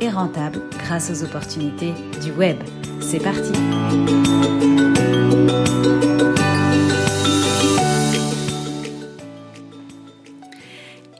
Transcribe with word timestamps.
et 0.00 0.08
rentable 0.08 0.60
grâce 0.78 1.10
aux 1.10 1.24
opportunités 1.24 1.92
du 2.22 2.32
web. 2.32 2.56
C'est 3.00 3.22
parti 3.22 3.52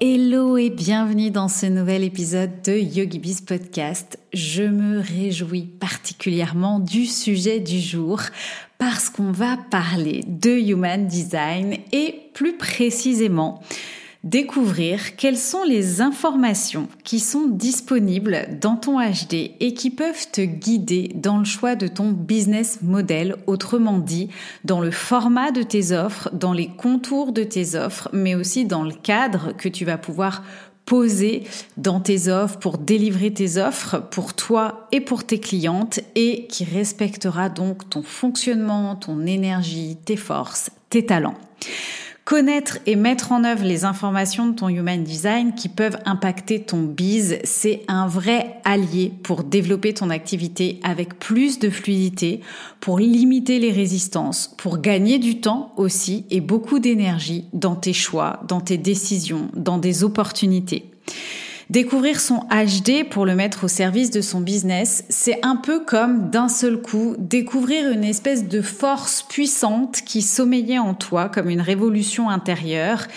Hello 0.01 0.56
et 0.56 0.70
bienvenue 0.70 1.30
dans 1.30 1.48
ce 1.48 1.66
nouvel 1.66 2.05
épisode 2.05 2.62
de 2.62 2.73
YogiBiz 2.73 3.41
Podcast. 3.41 4.18
Je 4.32 4.62
me 4.65 5.01
réjouis 5.01 5.66
particulièrement 5.66 6.79
du 6.79 7.06
sujet 7.06 7.60
du 7.60 7.80
jour 7.80 8.20
parce 8.79 9.09
qu'on 9.09 9.32
va 9.32 9.56
parler 9.70 10.24
de 10.27 10.51
Human 10.51 11.06
Design 11.06 11.77
et 11.93 12.30
plus 12.34 12.56
précisément 12.56 13.62
découvrir 14.24 15.16
quelles 15.16 15.38
sont 15.38 15.62
les 15.62 16.01
informations 16.01 16.88
qui 17.05 17.20
sont 17.20 17.46
disponibles 17.46 18.48
dans 18.60 18.77
ton 18.77 18.98
HD 18.98 19.52
et 19.60 19.74
qui 19.74 19.91
peuvent 19.91 20.30
te 20.32 20.41
guider 20.41 21.10
dans 21.15 21.38
le 21.38 21.45
choix 21.45 21.77
de 21.77 21.87
ton 21.87 22.10
business 22.10 22.80
model, 22.82 23.37
autrement 23.46 23.98
dit, 23.98 24.30
dans 24.65 24.80
le 24.80 24.91
format 24.91 25.51
de 25.51 25.62
tes 25.62 25.92
offres, 25.92 26.30
dans 26.32 26.55
les 26.55 26.68
contours 26.68 27.32
de 27.32 27.45
tes 27.45 27.76
offres, 27.76 28.09
mais 28.13 28.35
aussi 28.35 28.65
dans 28.65 28.82
le 28.82 28.95
cadre 28.95 29.54
que 29.57 29.68
tu 29.68 29.85
vas 29.85 29.98
pouvoir 29.98 30.43
poser 30.87 31.45
dans 31.76 32.01
tes 32.01 32.29
offres 32.29 32.59
pour 32.59 32.79
délivrer 32.79 33.32
tes 33.32 33.59
offres 33.59 33.98
pour 33.98 34.35
toi 34.35 34.88
et 34.93 35.01
pour 35.01 35.24
tes 35.24 35.41
clientes 35.41 36.01
et 36.15 36.46
qui 36.46 36.65
respectera 36.65 37.48
donc 37.48 37.88
ton 37.88 38.02
fonctionnement, 38.02 38.96
ton 38.96 39.26
énergie, 39.26 39.96
tes 40.04 40.16
forces, 40.16 40.70
tes 40.91 41.07
talents. 41.07 41.37
Connaître 42.24 42.78
et 42.86 42.96
mettre 42.96 43.32
en 43.32 43.44
œuvre 43.44 43.64
les 43.64 43.84
informations 43.84 44.46
de 44.46 44.54
ton 44.54 44.70
Human 44.70 45.04
Design 45.04 45.54
qui 45.54 45.68
peuvent 45.68 45.98
impacter 46.06 46.62
ton 46.62 46.82
biz, 46.82 47.38
c'est 47.44 47.82
un 47.86 48.06
vrai 48.06 48.62
allié 48.64 49.12
pour 49.22 49.44
développer 49.44 49.92
ton 49.92 50.08
activité 50.08 50.80
avec 50.82 51.18
plus 51.18 51.58
de 51.58 51.68
fluidité, 51.68 52.40
pour 52.80 52.98
limiter 52.98 53.58
les 53.58 53.72
résistances, 53.72 54.54
pour 54.56 54.78
gagner 54.78 55.18
du 55.18 55.42
temps 55.42 55.74
aussi 55.76 56.24
et 56.30 56.40
beaucoup 56.40 56.78
d'énergie 56.78 57.45
dans 57.52 57.76
tes 57.76 57.92
choix, 57.92 58.40
dans 58.48 58.62
tes 58.62 58.78
décisions, 58.78 59.50
dans 59.54 59.76
des 59.76 60.02
opportunités. 60.02 60.90
Découvrir 61.74 62.20
son 62.20 62.46
HD 62.52 63.02
pour 63.10 63.26
le 63.26 63.34
mettre 63.34 63.64
au 63.64 63.68
service 63.68 64.12
de 64.12 64.20
son 64.20 64.41
business, 64.41 65.04
c'est 65.08 65.44
un 65.44 65.56
peu 65.56 65.80
comme 65.80 66.30
d'un 66.30 66.48
seul 66.48 66.80
coup 66.80 67.16
découvrir 67.19 67.91
une 67.91 68.04
espèce 68.04 68.47
de 68.47 68.62
force 68.62 69.25
puissante 69.25 70.02
qui 70.06 70.22
sommeillait 70.22 70.78
en 70.78 70.94
toi 70.94 71.28
comme 71.28 71.50
une 71.50 71.60
révolution 71.60 72.30
intérieure. 72.30 73.08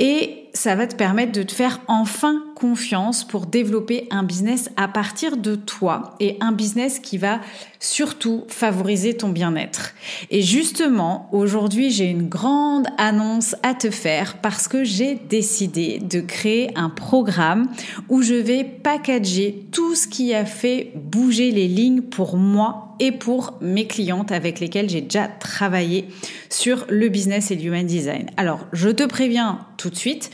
Et 0.00 0.48
ça 0.52 0.74
va 0.74 0.88
te 0.88 0.96
permettre 0.96 1.30
de 1.30 1.44
te 1.44 1.52
faire 1.52 1.80
enfin 1.86 2.42
confiance 2.62 3.24
pour 3.24 3.46
développer 3.46 4.06
un 4.12 4.22
business 4.22 4.70
à 4.76 4.86
partir 4.86 5.36
de 5.36 5.56
toi 5.56 6.14
et 6.20 6.36
un 6.38 6.52
business 6.52 7.00
qui 7.00 7.18
va 7.18 7.40
surtout 7.80 8.44
favoriser 8.46 9.16
ton 9.16 9.30
bien-être. 9.30 9.94
Et 10.30 10.42
justement, 10.42 11.28
aujourd'hui, 11.32 11.90
j'ai 11.90 12.04
une 12.04 12.28
grande 12.28 12.86
annonce 12.98 13.56
à 13.64 13.74
te 13.74 13.90
faire 13.90 14.36
parce 14.36 14.68
que 14.68 14.84
j'ai 14.84 15.16
décidé 15.16 15.98
de 15.98 16.20
créer 16.20 16.70
un 16.76 16.88
programme 16.88 17.66
où 18.08 18.22
je 18.22 18.34
vais 18.34 18.62
packager 18.62 19.66
tout 19.72 19.96
ce 19.96 20.06
qui 20.06 20.32
a 20.32 20.44
fait 20.44 20.92
bouger 20.94 21.50
les 21.50 21.66
lignes 21.66 22.02
pour 22.02 22.36
moi 22.36 22.94
et 23.00 23.10
pour 23.10 23.54
mes 23.60 23.88
clientes 23.88 24.30
avec 24.30 24.60
lesquelles 24.60 24.88
j'ai 24.88 25.00
déjà 25.00 25.26
travaillé 25.26 26.06
sur 26.48 26.86
le 26.88 27.08
business 27.08 27.50
et 27.50 27.56
l'human 27.56 27.84
design. 27.84 28.26
Alors, 28.36 28.60
je 28.72 28.90
te 28.90 29.02
préviens 29.02 29.66
tout 29.76 29.90
de 29.90 29.96
suite, 29.96 30.30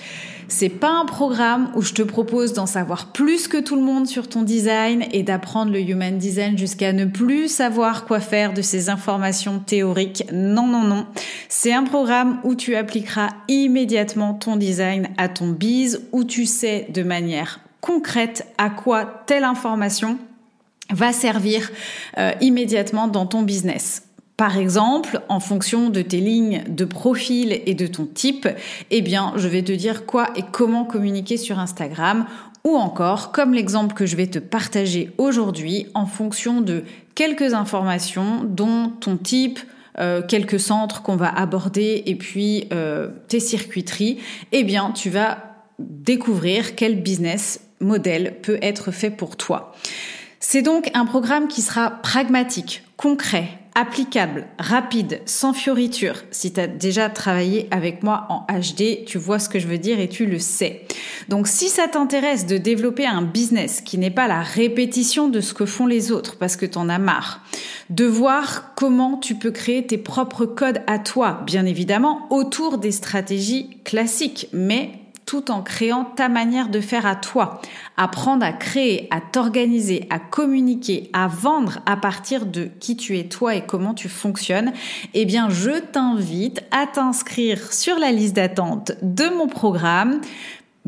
c'est 0.49 0.71
pas 0.71 0.91
un 0.91 1.05
programme 1.05 1.71
où 1.77 1.83
je 1.83 1.93
te 1.93 2.03
propose 2.03 2.55
d'en 2.55 2.67
savoir 2.67 3.13
plus 3.13 3.49
que 3.49 3.59
tout 3.59 3.77
le 3.77 3.83
monde 3.83 4.07
sur 4.07 4.29
ton 4.29 4.43
design 4.43 5.05
et 5.13 5.23
d'apprendre 5.23 5.71
le 5.71 5.81
human 5.81 6.17
design 6.17 6.57
jusqu'à 6.57 6.93
ne 6.93 7.05
plus 7.05 7.49
savoir 7.49 8.07
quoi 8.07 8.19
faire 8.19 8.55
de 8.55 8.63
ces 8.63 8.89
informations 8.89 9.61
théoriques. 9.61 10.25
Non, 10.33 10.67
non, 10.67 10.83
non. 10.83 11.07
C'est 11.51 11.75
un 11.75 11.85
programme 11.85 12.41
où 12.45 12.55
tu 12.55 12.77
appliqueras 12.77 13.29
immédiatement 13.49 14.35
ton 14.35 14.57
design 14.57 15.09
à 15.19 15.29
ton 15.29 15.49
biz, 15.49 16.01
où 16.13 16.25
tu 16.25 16.47
sais 16.47 16.89
de 16.93 17.03
manière 17.03 17.61
concrète 17.81 18.47
à 18.57 18.71
quoi 18.71 19.23
telle 19.27 19.45
information 19.45 20.19
va 20.91 21.13
servir 21.13 21.71
euh, 22.17 22.33
immédiatement 22.41 23.07
dans 23.09 23.27
ton 23.27 23.43
business. 23.43 24.08
Par 24.39 24.57
exemple, 24.57 25.21
en 25.29 25.41
fonction 25.41 25.91
de 25.91 26.01
tes 26.01 26.21
lignes 26.21 26.63
de 26.69 26.85
profil 26.85 27.61
et 27.67 27.75
de 27.75 27.89
ton 27.89 28.07
type, 28.07 28.47
eh 28.93 29.03
bien, 29.03 29.33
je 29.35 29.49
vais 29.49 29.63
te 29.63 29.73
dire 29.73 30.07
quoi 30.07 30.29
et 30.37 30.45
comment 30.53 30.85
communiquer 30.85 31.37
sur 31.37 31.59
Instagram 31.59 32.25
ou 32.65 32.77
encore, 32.77 33.33
comme 33.33 33.53
l'exemple 33.53 33.97
que 33.97 34.07
je 34.07 34.15
vais 34.15 34.29
te 34.29 34.39
partager 34.39 35.11
aujourd'hui, 35.19 35.89
en 35.95 36.07
fonction 36.07 36.61
de 36.61 36.85
quelques 37.17 37.53
informations 37.53 38.45
dont 38.45 38.93
ton 39.01 39.17
type, 39.17 39.59
euh, 39.99 40.23
quelques 40.23 40.61
centres 40.61 41.03
qu'on 41.03 41.17
va 41.17 41.37
aborder 41.37 42.05
et 42.07 42.15
puis 42.15 42.69
euh, 42.73 43.09
tes 43.27 43.41
circuiteries, 43.41 44.19
eh 44.53 44.63
bien, 44.63 44.93
tu 44.93 45.11
vas 45.11 45.39
découvrir 45.81 46.77
quel 46.77 47.03
business 47.03 47.61
modèle 47.81 48.37
peut 48.41 48.59
être 48.63 48.93
fait 48.93 49.11
pour 49.11 49.37
toi. 49.37 49.75
C'est 50.39 50.63
donc 50.63 50.93
un 50.95 51.07
programme 51.07 51.49
qui 51.49 51.61
sera 51.61 51.91
pragmatique, 51.91 52.85
concret, 52.97 53.49
applicable, 53.79 54.49
rapide, 54.59 55.21
sans 55.25 55.53
fioriture. 55.53 56.25
Si 56.33 56.53
tu 56.53 56.59
as 56.59 56.67
déjà 56.67 57.09
travaillé 57.09 57.69
avec 57.71 58.03
moi 58.03 58.27
en 58.29 58.45
HD, 58.53 59.05
tu 59.07 59.19
vois 59.19 59.39
ce 59.39 59.49
que 59.49 59.61
je 59.61 59.69
veux 59.69 59.79
dire 59.79 60.01
et 60.01 60.09
tu 60.09 60.27
le 60.27 60.41
sais. 60.41 60.83
Donc 61.29 61.47
si 61.47 61.69
ça 61.69 61.87
t'intéresse 61.87 62.47
de 62.47 62.59
développer 62.59 63.07
un 63.07 63.23
business 63.23 63.81
qui 63.81 63.97
n'est 63.97 64.11
pas 64.11 64.27
la 64.27 64.43
répétition 64.43 65.29
de 65.29 65.41
ce 65.41 65.55
que 65.55 65.65
font 65.65 65.87
les 65.87 66.11
autres 66.11 66.39
parce 66.39 66.57
que 66.57 66.67
tu 66.67 66.77
en 66.77 66.89
as 66.89 66.99
marre, 66.99 67.41
de 67.89 68.05
voir 68.05 68.75
comment 68.75 69.17
tu 69.17 69.37
peux 69.37 69.53
créer 69.53 69.87
tes 69.87 69.97
propres 69.97 70.45
codes 70.45 70.83
à 70.89 70.99
toi, 70.99 71.43
bien 71.47 71.65
évidemment, 71.65 72.27
autour 72.31 72.79
des 72.79 72.93
stratégies 72.93 73.79
classiques, 73.85 74.49
mais 74.53 74.91
tout 75.29 75.51
en 75.51 75.61
créant 75.61 76.07
ta 76.07 76.31
manière 76.31 76.71
de 76.71 76.81
faire 76.81 77.05
à 77.05 77.15
toi. 77.15 77.61
Apprendre 77.99 78.47
à 78.47 78.53
créer, 78.55 79.09
à 79.11 79.21
t'organiser, 79.21 80.07
à 80.09 80.19
communiquer, 80.19 81.11
à 81.13 81.29
vendre 81.29 81.81
à 81.85 81.99
partir 81.99 82.47
de 82.47 82.71
qui 82.81 82.97
tu 82.97 83.19
es 83.19 83.25
toi 83.25 83.55
et 83.55 83.61
comment 83.61 83.93
tu 83.93 84.09
fonctionnes, 84.09 84.73
eh 85.13 85.27
bien, 85.27 85.51
je 85.51 85.81
t'invite 85.81 86.63
à 86.71 86.87
t'inscrire 86.87 87.75
sur 87.75 87.99
la 87.99 88.11
liste 88.11 88.37
d'attente 88.37 88.93
de 89.03 89.29
mon 89.37 89.49
programme 89.49 90.23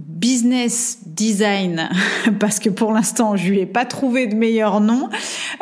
business 0.06 0.98
design 1.06 1.88
parce 2.40 2.58
que 2.58 2.68
pour 2.70 2.92
l'instant 2.92 3.36
je 3.36 3.48
lui 3.48 3.60
ai 3.60 3.66
pas 3.66 3.84
trouvé 3.84 4.26
de 4.26 4.34
meilleur 4.34 4.80
nom 4.80 5.08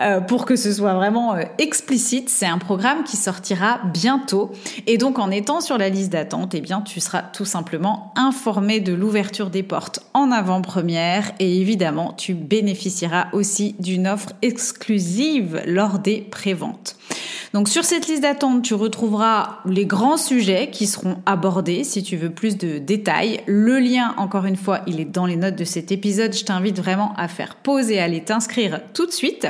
euh, 0.00 0.20
pour 0.20 0.44
que 0.46 0.56
ce 0.56 0.72
soit 0.72 0.94
vraiment 0.94 1.34
euh, 1.34 1.42
explicite 1.58 2.28
c'est 2.28 2.46
un 2.46 2.58
programme 2.58 3.04
qui 3.04 3.16
sortira 3.16 3.80
bientôt. 3.92 4.50
Et 4.86 4.98
donc 4.98 5.18
en 5.18 5.30
étant 5.30 5.60
sur 5.60 5.78
la 5.78 5.88
liste 5.88 6.12
d'attente 6.12 6.54
eh 6.54 6.60
bien 6.60 6.80
tu 6.80 7.00
seras 7.00 7.22
tout 7.22 7.44
simplement 7.44 8.12
informé 8.16 8.80
de 8.80 8.92
l'ouverture 8.92 9.50
des 9.50 9.62
portes 9.62 10.00
en 10.14 10.30
avant-première. 10.30 11.32
Et 11.40 11.60
évidemment 11.60 12.14
tu 12.16 12.34
bénéficieras 12.34 13.28
aussi 13.32 13.74
d'une 13.78 14.06
offre 14.06 14.32
exclusive 14.42 15.62
lors 15.66 15.98
des 15.98 16.20
préventes 16.20 16.96
donc 17.54 17.68
sur 17.68 17.84
cette 17.84 18.08
liste 18.08 18.22
d'attente, 18.22 18.62
tu 18.62 18.74
retrouveras 18.74 19.60
les 19.64 19.86
grands 19.86 20.16
sujets 20.16 20.70
qui 20.70 20.86
seront 20.86 21.18
abordés 21.26 21.84
si 21.84 22.02
tu 22.02 22.16
veux 22.16 22.30
plus 22.30 22.58
de 22.58 22.78
détails. 22.78 23.40
Le 23.46 23.78
lien, 23.78 24.14
encore 24.18 24.44
une 24.44 24.56
fois, 24.56 24.80
il 24.86 25.00
est 25.00 25.04
dans 25.04 25.26
les 25.26 25.36
notes 25.36 25.56
de 25.56 25.64
cet 25.64 25.90
épisode. 25.90 26.34
Je 26.34 26.44
t'invite 26.44 26.76
vraiment 26.76 27.14
à 27.16 27.28
faire 27.28 27.56
pause 27.56 27.90
et 27.90 27.98
à 28.00 28.04
aller 28.04 28.22
t'inscrire 28.22 28.80
tout 28.92 29.06
de 29.06 29.12
suite. 29.12 29.46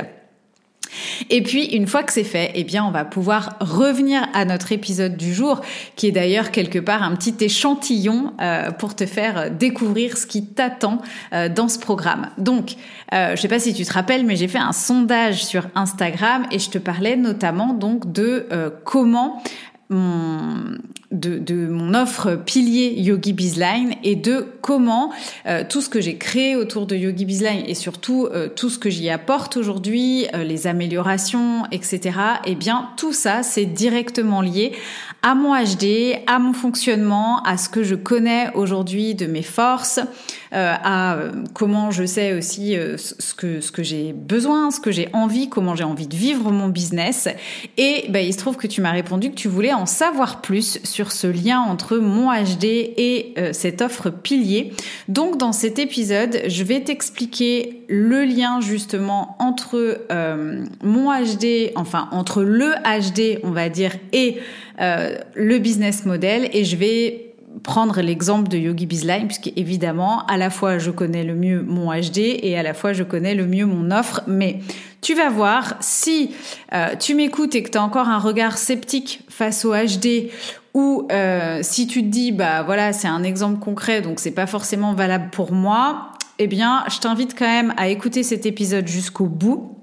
Et 1.29 1.41
puis, 1.43 1.65
une 1.65 1.87
fois 1.87 2.03
que 2.03 2.11
c'est 2.11 2.23
fait, 2.23 2.51
eh 2.55 2.63
bien, 2.63 2.83
on 2.85 2.91
va 2.91 3.05
pouvoir 3.05 3.57
revenir 3.59 4.27
à 4.33 4.45
notre 4.45 4.71
épisode 4.71 5.17
du 5.17 5.33
jour, 5.33 5.61
qui 5.95 6.07
est 6.07 6.11
d'ailleurs 6.11 6.51
quelque 6.51 6.79
part 6.79 7.03
un 7.03 7.15
petit 7.15 7.35
échantillon 7.39 8.33
euh, 8.41 8.71
pour 8.71 8.95
te 8.95 9.05
faire 9.05 9.51
découvrir 9.51 10.17
ce 10.17 10.25
qui 10.25 10.45
t'attend 10.45 11.01
euh, 11.33 11.49
dans 11.49 11.67
ce 11.67 11.79
programme. 11.79 12.29
Donc, 12.37 12.75
euh, 13.13 13.35
je 13.35 13.41
sais 13.41 13.47
pas 13.47 13.59
si 13.59 13.73
tu 13.73 13.83
te 13.83 13.93
rappelles, 13.93 14.25
mais 14.25 14.35
j'ai 14.35 14.47
fait 14.47 14.59
un 14.59 14.73
sondage 14.73 15.45
sur 15.45 15.67
Instagram 15.75 16.45
et 16.51 16.59
je 16.59 16.69
te 16.69 16.77
parlais 16.77 17.15
notamment 17.15 17.73
donc 17.73 18.11
de 18.11 18.47
comment 18.83 19.41
mon 19.89 20.77
de, 21.11 21.67
mon 21.67 21.95
offre 21.95 22.35
pilier 22.35 22.93
Yogi 22.99 23.33
Bizline 23.33 23.95
et 24.03 24.15
de 24.15 24.45
comment 24.61 25.11
euh, 25.47 25.63
tout 25.67 25.81
ce 25.81 25.89
que 25.89 26.01
j'ai 26.01 26.17
créé 26.17 26.55
autour 26.55 26.85
de 26.85 26.95
Yogi 26.95 27.25
Bizline 27.25 27.63
et 27.65 27.73
surtout 27.73 28.27
euh, 28.27 28.47
tout 28.47 28.69
ce 28.69 28.77
que 28.77 28.89
j'y 28.89 29.09
apporte 29.09 29.57
aujourd'hui, 29.57 30.27
euh, 30.35 30.43
les 30.43 30.67
améliorations, 30.67 31.63
etc. 31.71 32.17
Eh 32.45 32.55
bien, 32.55 32.89
tout 32.97 33.13
ça, 33.13 33.41
c'est 33.41 33.65
directement 33.65 34.41
lié 34.41 34.73
à 35.23 35.35
mon 35.35 35.53
HD, 35.55 36.19
à 36.27 36.39
mon 36.39 36.53
fonctionnement, 36.53 37.41
à 37.43 37.57
ce 37.57 37.69
que 37.69 37.83
je 37.83 37.95
connais 37.95 38.51
aujourd'hui 38.53 39.15
de 39.15 39.25
mes 39.25 39.41
forces, 39.41 39.99
à 40.51 41.17
comment 41.53 41.91
je 41.91 42.05
sais 42.05 42.33
aussi 42.33 42.75
ce 42.95 43.33
que 43.35 43.59
ce 43.59 43.71
que 43.71 43.83
j'ai 43.83 44.13
besoin, 44.13 44.71
ce 44.71 44.79
que 44.79 44.91
j'ai 44.91 45.09
envie, 45.11 45.49
comment 45.49 45.75
j'ai 45.75 45.83
envie 45.83 46.07
de 46.07 46.15
vivre 46.15 46.51
mon 46.51 46.69
business. 46.69 47.27
Et 47.77 48.05
ben, 48.09 48.25
il 48.25 48.31
se 48.31 48.37
trouve 48.37 48.55
que 48.55 48.65
tu 48.65 48.79
m'as 48.79 48.91
répondu 48.91 49.29
que 49.29 49.35
tu 49.35 49.49
voulais 49.49 49.73
en 49.73 49.85
savoir 49.85 50.41
plus 50.41 50.79
sur 50.85 50.98
sur 50.99 51.13
ce 51.13 51.27
lien 51.27 51.61
entre 51.61 51.95
mon 51.95 52.29
HD 52.29 52.65
et 52.65 53.33
euh, 53.37 53.53
cette 53.53 53.81
offre 53.81 54.09
pilier. 54.09 54.73
Donc 55.07 55.37
dans 55.37 55.53
cet 55.53 55.79
épisode, 55.79 56.41
je 56.45 56.61
vais 56.65 56.81
t'expliquer 56.81 57.83
le 57.87 58.25
lien 58.25 58.59
justement 58.59 59.37
entre 59.39 60.01
euh, 60.11 60.65
mon 60.83 61.09
HD, 61.13 61.71
enfin 61.77 62.09
entre 62.11 62.43
le 62.43 62.73
HD, 62.83 63.39
on 63.43 63.51
va 63.51 63.69
dire, 63.69 63.93
et 64.11 64.39
euh, 64.81 65.15
le 65.35 65.57
business 65.59 66.03
model 66.03 66.49
et 66.51 66.65
je 66.65 66.75
vais 66.75 67.28
prendre 67.63 68.01
l'exemple 68.01 68.47
de 68.47 68.57
Yogi 68.57 68.85
Bizline, 68.85 69.27
puisque 69.27 69.51
évidemment, 69.55 70.25
à 70.27 70.37
la 70.37 70.49
fois 70.49 70.77
je 70.77 70.91
connais 70.91 71.23
le 71.23 71.35
mieux 71.35 71.61
mon 71.61 71.91
HD 71.91 72.19
et 72.41 72.57
à 72.57 72.63
la 72.63 72.73
fois 72.73 72.93
je 72.93 73.03
connais 73.03 73.35
le 73.35 73.45
mieux 73.45 73.65
mon 73.65 73.91
offre, 73.91 74.21
mais 74.27 74.59
tu 75.01 75.15
vas 75.15 75.29
voir 75.29 75.75
si 75.79 76.31
tu 76.99 77.15
m'écoutes 77.15 77.55
et 77.55 77.63
que 77.63 77.69
tu 77.69 77.77
as 77.77 77.83
encore 77.83 78.07
un 78.07 78.19
regard 78.19 78.57
sceptique 78.57 79.21
face 79.29 79.65
au 79.65 79.73
HD 79.73 80.29
ou 80.73 81.07
euh, 81.11 81.59
si 81.63 81.87
tu 81.87 82.01
te 82.03 82.07
dis 82.07 82.31
bah 82.31 82.63
voilà 82.63 82.93
c'est 82.93 83.07
un 83.07 83.23
exemple 83.23 83.59
concret 83.59 84.01
donc 84.01 84.19
c'est 84.19 84.31
pas 84.31 84.47
forcément 84.47 84.93
valable 84.93 85.29
pour 85.31 85.51
moi, 85.51 86.11
eh 86.37 86.47
bien 86.47 86.83
je 86.89 86.99
t'invite 86.99 87.37
quand 87.37 87.47
même 87.47 87.73
à 87.77 87.87
écouter 87.89 88.23
cet 88.23 88.45
épisode 88.45 88.87
jusqu'au 88.87 89.25
bout. 89.25 89.78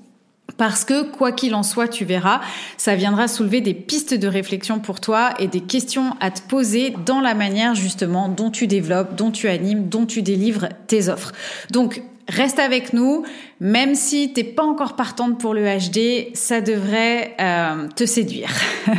Parce 0.56 0.84
que 0.84 1.02
quoi 1.02 1.32
qu'il 1.32 1.54
en 1.54 1.62
soit, 1.62 1.88
tu 1.88 2.04
verras, 2.04 2.40
ça 2.76 2.94
viendra 2.94 3.28
soulever 3.28 3.60
des 3.60 3.74
pistes 3.74 4.14
de 4.14 4.28
réflexion 4.28 4.78
pour 4.78 5.00
toi 5.00 5.34
et 5.38 5.48
des 5.48 5.60
questions 5.60 6.16
à 6.20 6.30
te 6.30 6.40
poser 6.42 6.94
dans 7.04 7.20
la 7.20 7.34
manière 7.34 7.74
justement 7.74 8.28
dont 8.28 8.50
tu 8.50 8.66
développes, 8.66 9.16
dont 9.16 9.30
tu 9.30 9.48
animes, 9.48 9.88
dont 9.88 10.06
tu 10.06 10.22
délivres 10.22 10.68
tes 10.86 11.08
offres. 11.08 11.32
Donc 11.70 12.02
Reste 12.28 12.58
avec 12.58 12.92
nous, 12.92 13.24
même 13.60 13.94
si 13.94 14.32
t'es 14.32 14.44
pas 14.44 14.64
encore 14.64 14.96
partante 14.96 15.38
pour 15.38 15.54
le 15.54 15.62
HD, 15.62 16.34
ça 16.34 16.60
devrait 16.60 17.34
euh, 17.40 17.88
te 17.94 18.04
séduire. 18.04 18.50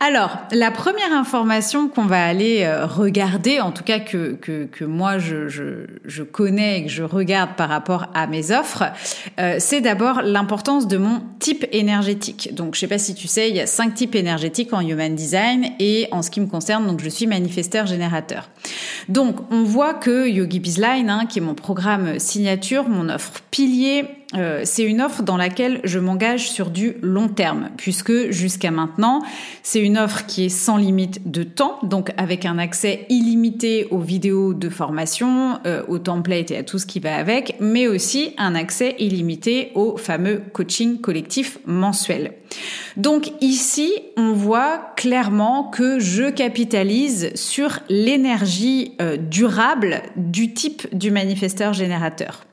Alors, 0.00 0.38
la 0.50 0.70
première 0.70 1.12
information 1.12 1.88
qu'on 1.88 2.04
va 2.04 2.22
aller 2.24 2.62
euh, 2.64 2.84
regarder, 2.84 3.60
en 3.60 3.70
tout 3.70 3.84
cas 3.84 4.00
que, 4.00 4.34
que, 4.34 4.64
que 4.64 4.84
moi 4.84 5.18
je, 5.18 5.48
je, 5.48 5.86
je, 6.04 6.22
connais 6.22 6.80
et 6.80 6.84
que 6.84 6.90
je 6.90 7.04
regarde 7.04 7.56
par 7.56 7.68
rapport 7.68 8.08
à 8.12 8.26
mes 8.26 8.50
offres, 8.50 8.84
euh, 9.38 9.56
c'est 9.60 9.80
d'abord 9.80 10.20
l'importance 10.22 10.88
de 10.88 10.98
mon 10.98 11.22
type 11.38 11.64
énergétique. 11.72 12.54
Donc, 12.54 12.74
je 12.74 12.80
sais 12.80 12.86
pas 12.88 12.98
si 12.98 13.14
tu 13.14 13.28
sais, 13.28 13.48
il 13.48 13.56
y 13.56 13.60
a 13.60 13.66
cinq 13.66 13.94
types 13.94 14.14
énergétiques 14.14 14.72
en 14.72 14.80
Human 14.80 15.14
Design 15.14 15.70
et 15.78 16.08
en 16.10 16.22
ce 16.22 16.30
qui 16.30 16.40
me 16.40 16.46
concerne, 16.48 16.86
donc 16.86 17.00
je 17.00 17.08
suis 17.08 17.26
manifesteur 17.26 17.86
générateur. 17.86 18.50
Donc, 19.08 19.36
on 19.50 19.62
voit 19.62 19.94
que 19.94 20.28
Yogi 20.28 20.60
Bizline, 20.60 21.08
hein, 21.08 21.26
qui 21.26 21.38
est 21.38 21.42
mon 21.42 21.54
programme 21.54 22.18
signature, 22.18 22.88
mon 22.88 23.08
offre 23.08 23.32
pilier, 23.64 24.23
euh, 24.36 24.62
c'est 24.64 24.82
une 24.82 25.00
offre 25.00 25.22
dans 25.22 25.36
laquelle 25.36 25.80
je 25.84 25.98
m'engage 25.98 26.50
sur 26.50 26.70
du 26.70 26.96
long 27.02 27.28
terme, 27.28 27.70
puisque 27.76 28.30
jusqu'à 28.30 28.70
maintenant, 28.70 29.22
c'est 29.62 29.80
une 29.80 29.96
offre 29.96 30.26
qui 30.26 30.46
est 30.46 30.48
sans 30.48 30.76
limite 30.76 31.30
de 31.30 31.42
temps, 31.42 31.78
donc 31.82 32.10
avec 32.16 32.44
un 32.44 32.58
accès 32.58 33.06
illimité 33.08 33.86
aux 33.90 33.98
vidéos 33.98 34.54
de 34.54 34.68
formation, 34.68 35.58
euh, 35.66 35.82
aux 35.88 35.98
templates 35.98 36.50
et 36.50 36.56
à 36.56 36.62
tout 36.62 36.78
ce 36.78 36.86
qui 36.86 37.00
va 37.00 37.16
avec, 37.16 37.56
mais 37.60 37.86
aussi 37.86 38.34
un 38.38 38.54
accès 38.54 38.96
illimité 38.98 39.70
au 39.74 39.96
fameux 39.96 40.42
coaching 40.52 41.00
collectif 41.00 41.58
mensuel. 41.66 42.32
Donc 42.96 43.32
ici, 43.40 43.92
on 44.16 44.32
voit 44.32 44.92
clairement 44.96 45.64
que 45.64 45.98
je 45.98 46.30
capitalise 46.30 47.34
sur 47.34 47.80
l'énergie 47.88 48.92
euh, 49.00 49.16
durable 49.16 50.02
du 50.16 50.54
type 50.54 50.86
du 50.96 51.10
manifesteur 51.10 51.72
générateur. 51.72 52.44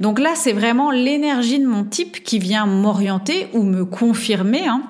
Donc 0.00 0.18
là, 0.18 0.30
c'est 0.34 0.52
vraiment 0.52 0.90
l'énergie 0.90 1.29
de 1.36 1.66
mon 1.66 1.84
type 1.84 2.22
qui 2.22 2.38
vient 2.38 2.66
m'orienter 2.66 3.48
ou 3.52 3.62
me 3.62 3.84
confirmer. 3.84 4.66
Hein, 4.66 4.82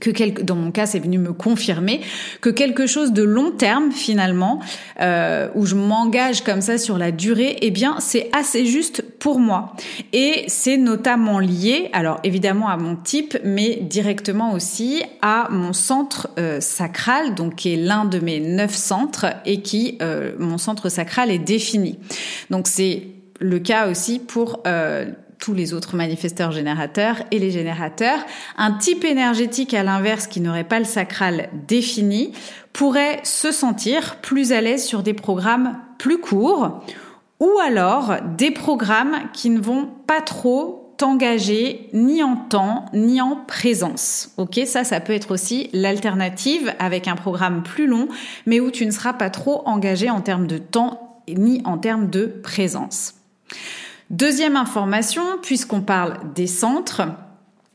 que 0.00 0.10
quelque, 0.10 0.42
dans 0.42 0.56
mon 0.56 0.70
cas, 0.70 0.86
c'est 0.86 0.98
venu 0.98 1.18
me 1.18 1.32
confirmer 1.32 2.00
que 2.40 2.50
quelque 2.50 2.86
chose 2.86 3.12
de 3.12 3.22
long 3.22 3.52
terme 3.52 3.92
finalement, 3.92 4.60
euh, 5.00 5.48
où 5.54 5.66
je 5.66 5.76
m'engage 5.76 6.42
comme 6.42 6.60
ça 6.60 6.78
sur 6.78 6.98
la 6.98 7.12
durée, 7.12 7.56
eh 7.62 7.70
bien, 7.70 7.96
c'est 8.00 8.28
assez 8.32 8.66
juste 8.66 9.02
pour 9.02 9.38
moi. 9.38 9.74
Et 10.12 10.44
c'est 10.48 10.76
notamment 10.76 11.38
lié, 11.38 11.90
alors 11.92 12.18
évidemment 12.24 12.68
à 12.68 12.76
mon 12.76 12.96
type, 12.96 13.38
mais 13.44 13.76
directement 13.76 14.52
aussi 14.52 15.02
à 15.22 15.48
mon 15.50 15.72
centre 15.72 16.28
euh, 16.38 16.60
sacral, 16.60 17.34
donc 17.34 17.56
qui 17.56 17.74
est 17.74 17.76
l'un 17.76 18.04
de 18.04 18.18
mes 18.18 18.40
neuf 18.40 18.74
centres 18.74 19.26
et 19.46 19.60
qui, 19.62 19.96
euh, 20.02 20.32
mon 20.38 20.58
centre 20.58 20.88
sacral 20.88 21.30
est 21.30 21.38
défini. 21.38 21.98
Donc 22.50 22.66
c'est 22.66 23.04
le 23.40 23.58
cas 23.58 23.88
aussi 23.88 24.18
pour 24.18 24.62
tous 25.44 25.52
les 25.52 25.74
autres 25.74 25.94
manifesteurs 25.94 26.52
générateurs 26.52 27.16
et 27.30 27.38
les 27.38 27.50
générateurs. 27.50 28.20
Un 28.56 28.72
type 28.72 29.04
énergétique 29.04 29.74
à 29.74 29.82
l'inverse 29.82 30.26
qui 30.26 30.40
n'aurait 30.40 30.64
pas 30.64 30.78
le 30.78 30.86
sacral 30.86 31.50
défini 31.68 32.32
pourrait 32.72 33.20
se 33.24 33.52
sentir 33.52 34.16
plus 34.22 34.52
à 34.52 34.62
l'aise 34.62 34.82
sur 34.82 35.02
des 35.02 35.12
programmes 35.12 35.78
plus 35.98 36.18
courts 36.18 36.82
ou 37.40 37.50
alors 37.62 38.14
des 38.38 38.52
programmes 38.52 39.16
qui 39.34 39.50
ne 39.50 39.60
vont 39.60 39.86
pas 40.06 40.22
trop 40.22 40.94
t'engager 40.96 41.90
ni 41.92 42.22
en 42.22 42.36
temps 42.36 42.86
ni 42.94 43.20
en 43.20 43.36
présence. 43.36 44.30
Ok, 44.38 44.60
ça, 44.64 44.82
ça 44.82 45.00
peut 45.00 45.12
être 45.12 45.30
aussi 45.30 45.68
l'alternative 45.74 46.72
avec 46.78 47.06
un 47.06 47.16
programme 47.16 47.62
plus 47.62 47.86
long, 47.86 48.08
mais 48.46 48.60
où 48.60 48.70
tu 48.70 48.86
ne 48.86 48.90
seras 48.90 49.12
pas 49.12 49.28
trop 49.28 49.60
engagé 49.66 50.08
en 50.08 50.22
termes 50.22 50.46
de 50.46 50.56
temps 50.56 51.20
ni 51.28 51.60
en 51.66 51.76
termes 51.76 52.08
de 52.08 52.24
présence. 52.42 53.16
Deuxième 54.10 54.56
information, 54.56 55.22
puisqu'on 55.42 55.80
parle 55.80 56.18
des 56.34 56.46
centres, 56.46 57.02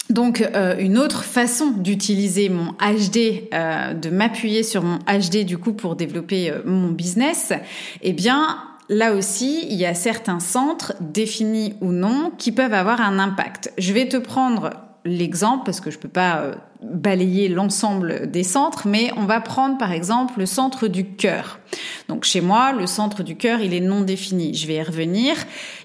donc 0.09 0.41
euh, 0.41 0.75
une 0.79 0.97
autre 0.97 1.23
façon 1.23 1.71
d'utiliser 1.71 2.49
mon 2.49 2.71
HD, 2.73 3.47
euh, 3.53 3.93
de 3.93 4.09
m'appuyer 4.09 4.63
sur 4.63 4.83
mon 4.83 4.97
HD 4.99 5.45
du 5.45 5.57
coup 5.57 5.73
pour 5.73 5.95
développer 5.95 6.51
euh, 6.51 6.61
mon 6.65 6.89
business, 6.89 7.53
eh 8.01 8.13
bien 8.13 8.57
là 8.89 9.13
aussi 9.13 9.67
il 9.69 9.77
y 9.77 9.85
a 9.85 9.93
certains 9.93 10.39
centres 10.39 10.93
définis 10.99 11.75
ou 11.81 11.91
non 11.91 12.31
qui 12.37 12.51
peuvent 12.51 12.73
avoir 12.73 13.01
un 13.01 13.19
impact. 13.19 13.71
Je 13.77 13.93
vais 13.93 14.07
te 14.07 14.17
prendre 14.17 14.71
l'exemple 15.09 15.63
parce 15.65 15.81
que 15.81 15.91
je 15.91 15.99
peux 15.99 16.07
pas 16.07 16.39
euh, 16.39 16.55
balayer 16.81 17.49
l'ensemble 17.49 18.29
des 18.31 18.43
centres, 18.43 18.87
mais 18.87 19.11
on 19.17 19.25
va 19.25 19.41
prendre 19.41 19.77
par 19.77 19.91
exemple 19.91 20.39
le 20.39 20.45
centre 20.45 20.87
du 20.87 21.05
cœur. 21.05 21.59
Donc 22.07 22.23
chez 22.23 22.41
moi, 22.41 22.71
le 22.71 22.87
centre 22.87 23.23
du 23.23 23.35
cœur, 23.35 23.59
il 23.61 23.73
est 23.73 23.81
non 23.81 24.01
défini. 24.01 24.53
Je 24.53 24.67
vais 24.67 24.75
y 24.75 24.83
revenir. 24.83 25.35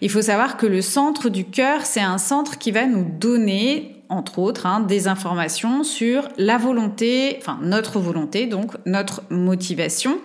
Il 0.01 0.11
faut 0.11 0.23
savoir 0.23 0.57
que 0.57 0.67
le 0.67 0.83
centre 0.83 1.29
du 1.29 1.45
cœur, 1.45 1.85
c'est 1.85 2.01
un 2.01 2.19
centre 2.19 2.59
qui 2.59 2.71
va 2.71 2.87
nous 2.87 3.05
donner 3.05 3.91
entre 4.11 4.39
autres, 4.39 4.67
hein, 4.67 4.81
des 4.81 5.09
informations 5.09 5.83
sur 5.83 6.29
la 6.37 6.59
volonté, 6.59 7.39
enfin 7.41 7.59
notre 7.63 7.99
volonté, 7.99 8.47
donc 8.47 8.73
notre 8.87 9.23
motivation. 9.31 10.19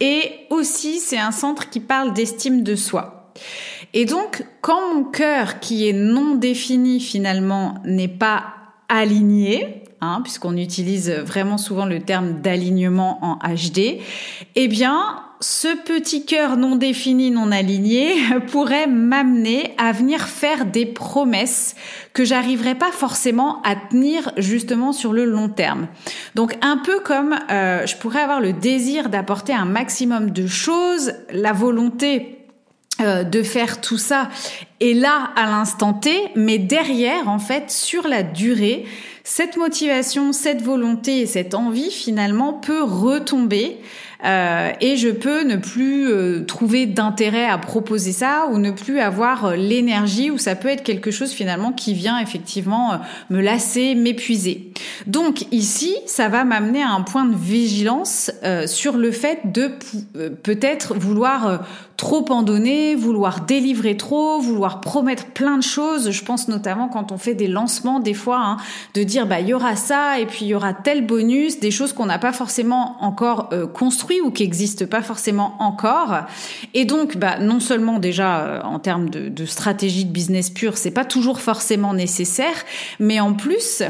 Et 0.00 0.30
aussi, 0.50 1.00
c'est 1.00 1.18
un 1.18 1.30
centre 1.30 1.70
qui 1.70 1.80
parle 1.80 2.12
d'estime 2.12 2.62
de 2.62 2.76
soi. 2.76 3.32
Et 3.96 4.06
donc, 4.06 4.44
quand 4.60 4.94
mon 4.94 5.04
cœur, 5.04 5.60
qui 5.60 5.88
est 5.88 5.92
non 5.92 6.34
défini 6.34 6.98
finalement, 6.98 7.76
n'est 7.84 8.08
pas 8.08 8.46
aligné, 8.88 9.84
hein, 10.00 10.20
puisqu'on 10.22 10.56
utilise 10.56 11.10
vraiment 11.10 11.58
souvent 11.58 11.86
le 11.86 12.00
terme 12.00 12.40
d'alignement 12.42 13.18
en 13.22 13.38
HD, 13.54 14.00
eh 14.56 14.68
bien, 14.68 15.22
ce 15.40 15.68
petit 15.84 16.26
cœur 16.26 16.56
non 16.56 16.74
défini, 16.74 17.30
non 17.30 17.52
aligné 17.52 18.14
pourrait 18.50 18.88
m'amener 18.88 19.74
à 19.78 19.92
venir 19.92 20.22
faire 20.22 20.66
des 20.66 20.86
promesses 20.86 21.76
que 22.14 22.24
j'arriverai 22.24 22.74
pas 22.74 22.90
forcément 22.90 23.62
à 23.62 23.76
tenir 23.76 24.32
justement 24.38 24.92
sur 24.92 25.12
le 25.12 25.24
long 25.24 25.48
terme. 25.48 25.86
Donc 26.34 26.56
un 26.62 26.78
peu 26.78 26.98
comme 26.98 27.36
euh, 27.50 27.86
je 27.86 27.94
pourrais 27.96 28.22
avoir 28.22 28.40
le 28.40 28.52
désir 28.52 29.08
d'apporter 29.08 29.52
un 29.52 29.66
maximum 29.66 30.30
de 30.30 30.48
choses, 30.48 31.12
la 31.30 31.52
volonté 31.52 32.43
euh, 33.00 33.24
de 33.24 33.42
faire 33.42 33.80
tout 33.80 33.98
ça 33.98 34.28
et 34.78 34.94
là 34.94 35.30
à 35.34 35.46
l'instant 35.46 35.92
T, 35.92 36.16
mais 36.36 36.58
derrière 36.58 37.28
en 37.28 37.40
fait 37.40 37.70
sur 37.70 38.06
la 38.06 38.22
durée, 38.22 38.84
cette 39.24 39.56
motivation, 39.56 40.32
cette 40.32 40.62
volonté 40.62 41.20
et 41.20 41.26
cette 41.26 41.54
envie 41.54 41.90
finalement 41.90 42.52
peut 42.52 42.84
retomber 42.84 43.78
euh, 44.24 44.70
et 44.80 44.96
je 44.96 45.08
peux 45.08 45.42
ne 45.42 45.56
plus 45.56 46.08
euh, 46.08 46.44
trouver 46.44 46.86
d'intérêt 46.86 47.46
à 47.46 47.58
proposer 47.58 48.12
ça 48.12 48.46
ou 48.52 48.58
ne 48.58 48.70
plus 48.70 49.00
avoir 49.00 49.56
l'énergie 49.56 50.30
ou 50.30 50.38
ça 50.38 50.54
peut 50.54 50.68
être 50.68 50.84
quelque 50.84 51.10
chose 51.10 51.32
finalement 51.32 51.72
qui 51.72 51.94
vient 51.94 52.20
effectivement 52.20 53.00
me 53.28 53.40
lasser, 53.40 53.96
m'épuiser. 53.96 54.72
Donc 55.06 55.46
ici, 55.52 55.96
ça 56.06 56.28
va 56.28 56.44
m'amener 56.44 56.82
à 56.82 56.90
un 56.90 57.02
point 57.02 57.24
de 57.24 57.36
vigilance 57.36 58.30
euh, 58.44 58.66
sur 58.66 58.96
le 58.96 59.10
fait 59.10 59.40
de 59.44 59.70
euh, 60.16 60.30
peut-être 60.30 60.94
vouloir 60.94 61.46
euh, 61.46 61.58
trop 61.96 62.24
en 62.30 62.42
donner, 62.42 62.94
vouloir 62.94 63.40
délivrer 63.42 63.96
trop, 63.96 64.40
vouloir 64.40 64.80
promettre 64.80 65.26
plein 65.26 65.56
de 65.56 65.62
choses. 65.62 66.10
Je 66.10 66.24
pense 66.24 66.48
notamment 66.48 66.88
quand 66.88 67.12
on 67.12 67.18
fait 67.18 67.34
des 67.34 67.46
lancements, 67.46 68.00
des 68.00 68.14
fois, 68.14 68.40
hein, 68.40 68.56
de 68.94 69.02
dire 69.02 69.26
bah 69.26 69.40
il 69.40 69.48
y 69.48 69.54
aura 69.54 69.76
ça 69.76 70.18
et 70.18 70.26
puis 70.26 70.44
il 70.44 70.48
y 70.48 70.54
aura 70.54 70.74
tel 70.74 71.06
bonus, 71.06 71.60
des 71.60 71.70
choses 71.70 71.92
qu'on 71.92 72.06
n'a 72.06 72.18
pas 72.18 72.32
forcément 72.32 72.96
encore 73.00 73.50
construit 73.72 74.20
ou 74.20 74.30
qui 74.30 74.42
n'existent 74.42 74.86
pas 74.86 75.02
forcément 75.02 75.56
encore. 75.60 76.24
Et 76.74 76.84
donc, 76.84 77.16
bah 77.16 77.38
non 77.38 77.60
seulement 77.60 77.98
déjà 77.98 78.62
en 78.64 78.78
termes 78.78 79.10
de, 79.10 79.28
de 79.28 79.46
stratégie 79.46 80.04
de 80.04 80.12
business 80.12 80.50
pure, 80.50 80.76
c'est 80.76 80.90
pas 80.90 81.04
toujours 81.04 81.40
forcément 81.40 81.94
nécessaire, 81.94 82.64
mais 82.98 83.20
en 83.20 83.34
plus 83.34 83.82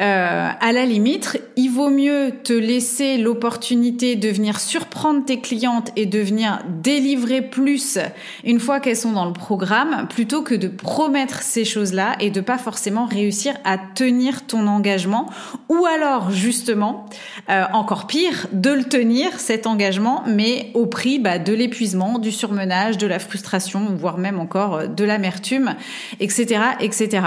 euh, 0.00 0.48
à 0.58 0.72
la 0.72 0.86
limite, 0.86 1.40
il 1.56 1.68
vaut 1.68 1.90
mieux 1.90 2.32
te 2.42 2.52
laisser 2.52 3.18
l'opportunité 3.18 4.16
de 4.16 4.28
venir 4.30 4.58
surprendre 4.58 5.24
tes 5.24 5.40
clientes 5.40 5.90
et 5.96 6.06
de 6.06 6.18
venir 6.18 6.60
délivrer 6.82 7.42
plus 7.42 7.98
une 8.42 8.58
fois 8.58 8.80
qu'elles 8.80 8.96
sont 8.96 9.12
dans 9.12 9.26
le 9.26 9.34
programme, 9.34 10.08
plutôt 10.08 10.42
que 10.42 10.54
de 10.54 10.68
promettre 10.68 11.42
ces 11.42 11.66
choses-là 11.66 12.16
et 12.20 12.30
de 12.30 12.40
pas 12.40 12.56
forcément 12.56 13.04
réussir 13.04 13.54
à 13.64 13.76
tenir 13.76 14.46
ton 14.46 14.66
engagement, 14.66 15.28
ou 15.68 15.84
alors 15.84 16.30
justement, 16.30 17.06
euh, 17.50 17.64
encore 17.72 18.06
pire, 18.06 18.46
de 18.52 18.70
le 18.70 18.84
tenir 18.84 19.38
cet 19.38 19.66
engagement, 19.66 20.24
mais 20.26 20.70
au 20.74 20.86
prix 20.86 21.18
bah, 21.18 21.38
de 21.38 21.52
l'épuisement, 21.52 22.18
du 22.18 22.32
surmenage, 22.32 22.96
de 22.96 23.06
la 23.06 23.18
frustration, 23.18 23.94
voire 23.94 24.16
même 24.16 24.40
encore 24.40 24.74
euh, 24.74 24.86
de 24.86 25.04
l'amertume, 25.04 25.76
etc., 26.18 26.60
etc. 26.80 27.20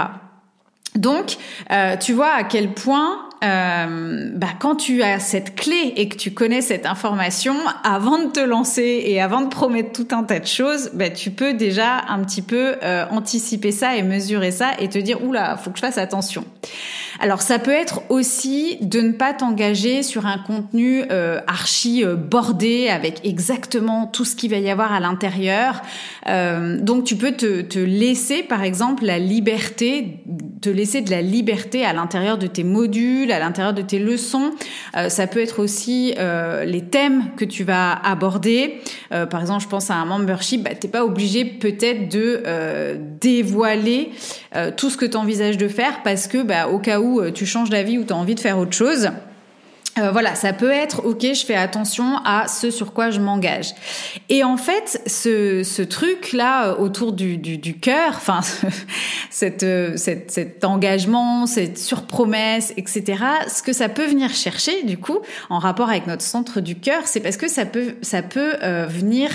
Donc, 0.96 1.36
euh, 1.70 1.96
tu 1.96 2.12
vois 2.12 2.32
à 2.32 2.44
quel 2.44 2.72
point, 2.72 3.28
euh, 3.44 4.30
bah, 4.34 4.48
quand 4.58 4.76
tu 4.76 5.02
as 5.02 5.18
cette 5.18 5.54
clé 5.54 5.92
et 5.96 6.08
que 6.08 6.16
tu 6.16 6.32
connais 6.32 6.60
cette 6.60 6.86
information, 6.86 7.54
avant 7.84 8.18
de 8.18 8.30
te 8.30 8.40
lancer 8.40 9.02
et 9.04 9.20
avant 9.20 9.42
de 9.42 9.48
promettre 9.48 9.92
tout 9.92 10.14
un 10.14 10.22
tas 10.22 10.38
de 10.38 10.46
choses, 10.46 10.90
bah, 10.94 11.10
tu 11.10 11.30
peux 11.30 11.54
déjà 11.54 12.02
un 12.08 12.22
petit 12.24 12.42
peu 12.42 12.76
euh, 12.82 13.04
anticiper 13.10 13.72
ça 13.72 13.96
et 13.96 14.02
mesurer 14.02 14.50
ça 14.50 14.70
et 14.78 14.88
te 14.88 14.98
dire 14.98 15.22
oula, 15.22 15.56
faut 15.56 15.70
que 15.70 15.76
je 15.76 15.82
fasse 15.82 15.98
attention. 15.98 16.44
Alors 17.20 17.42
ça 17.42 17.58
peut 17.58 17.72
être 17.72 18.02
aussi 18.08 18.78
de 18.80 19.00
ne 19.00 19.12
pas 19.12 19.32
t'engager 19.32 20.02
sur 20.02 20.26
un 20.26 20.38
contenu 20.38 21.04
euh, 21.10 21.40
archi 21.46 22.04
euh, 22.04 22.14
bordé 22.14 22.88
avec 22.88 23.24
exactement 23.24 24.06
tout 24.06 24.24
ce 24.24 24.36
qu'il 24.36 24.50
va 24.50 24.58
y 24.58 24.70
avoir 24.70 24.92
à 24.92 25.00
l'intérieur. 25.00 25.82
Euh, 26.28 26.78
donc 26.80 27.04
tu 27.04 27.16
peux 27.16 27.32
te, 27.32 27.62
te, 27.62 27.78
laisser 27.78 28.42
par 28.42 28.62
exemple 28.62 29.04
la 29.04 29.18
liberté, 29.18 30.24
te 30.60 30.68
laisser 30.68 31.00
de 31.00 31.10
la 31.10 31.22
liberté 31.22 31.84
à 31.84 31.92
l'intérieur 31.92 32.38
de 32.38 32.46
tes 32.46 32.64
modules, 32.64 33.30
à 33.30 33.38
l'intérieur 33.38 33.74
de 33.74 33.82
tes 33.82 33.98
leçons. 33.98 34.50
Euh, 34.96 35.08
ça 35.08 35.26
peut 35.26 35.40
être 35.40 35.62
aussi 35.62 36.14
euh, 36.18 36.64
les 36.64 36.82
thèmes 36.82 37.30
que 37.36 37.44
tu 37.44 37.64
vas 37.64 37.92
aborder. 37.92 38.80
par 39.30 39.40
exemple, 39.40 39.62
je 39.62 39.68
pense 39.68 39.90
à 39.90 39.94
un 39.94 40.04
membership, 40.04 40.62
bah, 40.62 40.70
t'es 40.74 40.88
pas 40.88 41.04
obligé 41.04 41.44
peut-être 41.44 42.08
de 42.08 42.42
dévoiler 43.20 44.10
tout 44.76 44.90
ce 44.90 44.96
que 44.96 45.06
tu 45.06 45.16
envisages 45.16 45.56
de 45.56 45.68
faire 45.68 46.02
parce 46.02 46.26
que 46.26 46.42
bah, 46.42 46.68
au 46.68 46.78
cas 46.78 47.00
où 47.00 47.05
euh, 47.20 47.32
tu 47.32 47.46
changes 47.46 47.70
d'avis 47.70 47.98
ou 47.98 48.04
tu 48.04 48.12
as 48.12 48.16
envie 48.16 48.34
de 48.34 48.40
faire 48.40 48.58
autre 48.58 48.72
chose. 48.72 49.10
Euh, 49.98 50.10
voilà, 50.10 50.34
ça 50.34 50.52
peut 50.52 50.70
être 50.70 51.06
ok, 51.06 51.22
je 51.22 51.46
fais 51.46 51.54
attention 51.54 52.18
à 52.24 52.48
ce 52.48 52.70
sur 52.70 52.92
quoi 52.92 53.10
je 53.10 53.18
m'engage. 53.18 53.74
Et 54.28 54.44
en 54.44 54.58
fait, 54.58 55.00
ce, 55.06 55.62
ce 55.62 55.80
truc 55.80 56.32
là 56.32 56.68
euh, 56.68 56.76
autour 56.76 57.12
du, 57.14 57.38
du, 57.38 57.56
du 57.56 57.78
cœur, 57.78 58.12
enfin 58.16 58.40
cette, 59.30 59.64
cette, 59.96 60.30
cet 60.30 60.64
engagement, 60.64 61.46
cette 61.46 61.78
surpromesse, 61.78 62.74
etc. 62.76 63.24
Ce 63.48 63.62
que 63.62 63.72
ça 63.72 63.88
peut 63.88 64.04
venir 64.06 64.30
chercher 64.34 64.82
du 64.82 64.98
coup 64.98 65.18
en 65.48 65.58
rapport 65.58 65.88
avec 65.88 66.06
notre 66.06 66.22
centre 66.22 66.60
du 66.60 66.74
cœur, 66.74 67.02
c'est 67.06 67.20
parce 67.20 67.38
que 67.38 67.48
ça 67.48 67.64
peut 67.64 67.94
ça 68.02 68.22
peut 68.22 68.56
venir 68.88 69.30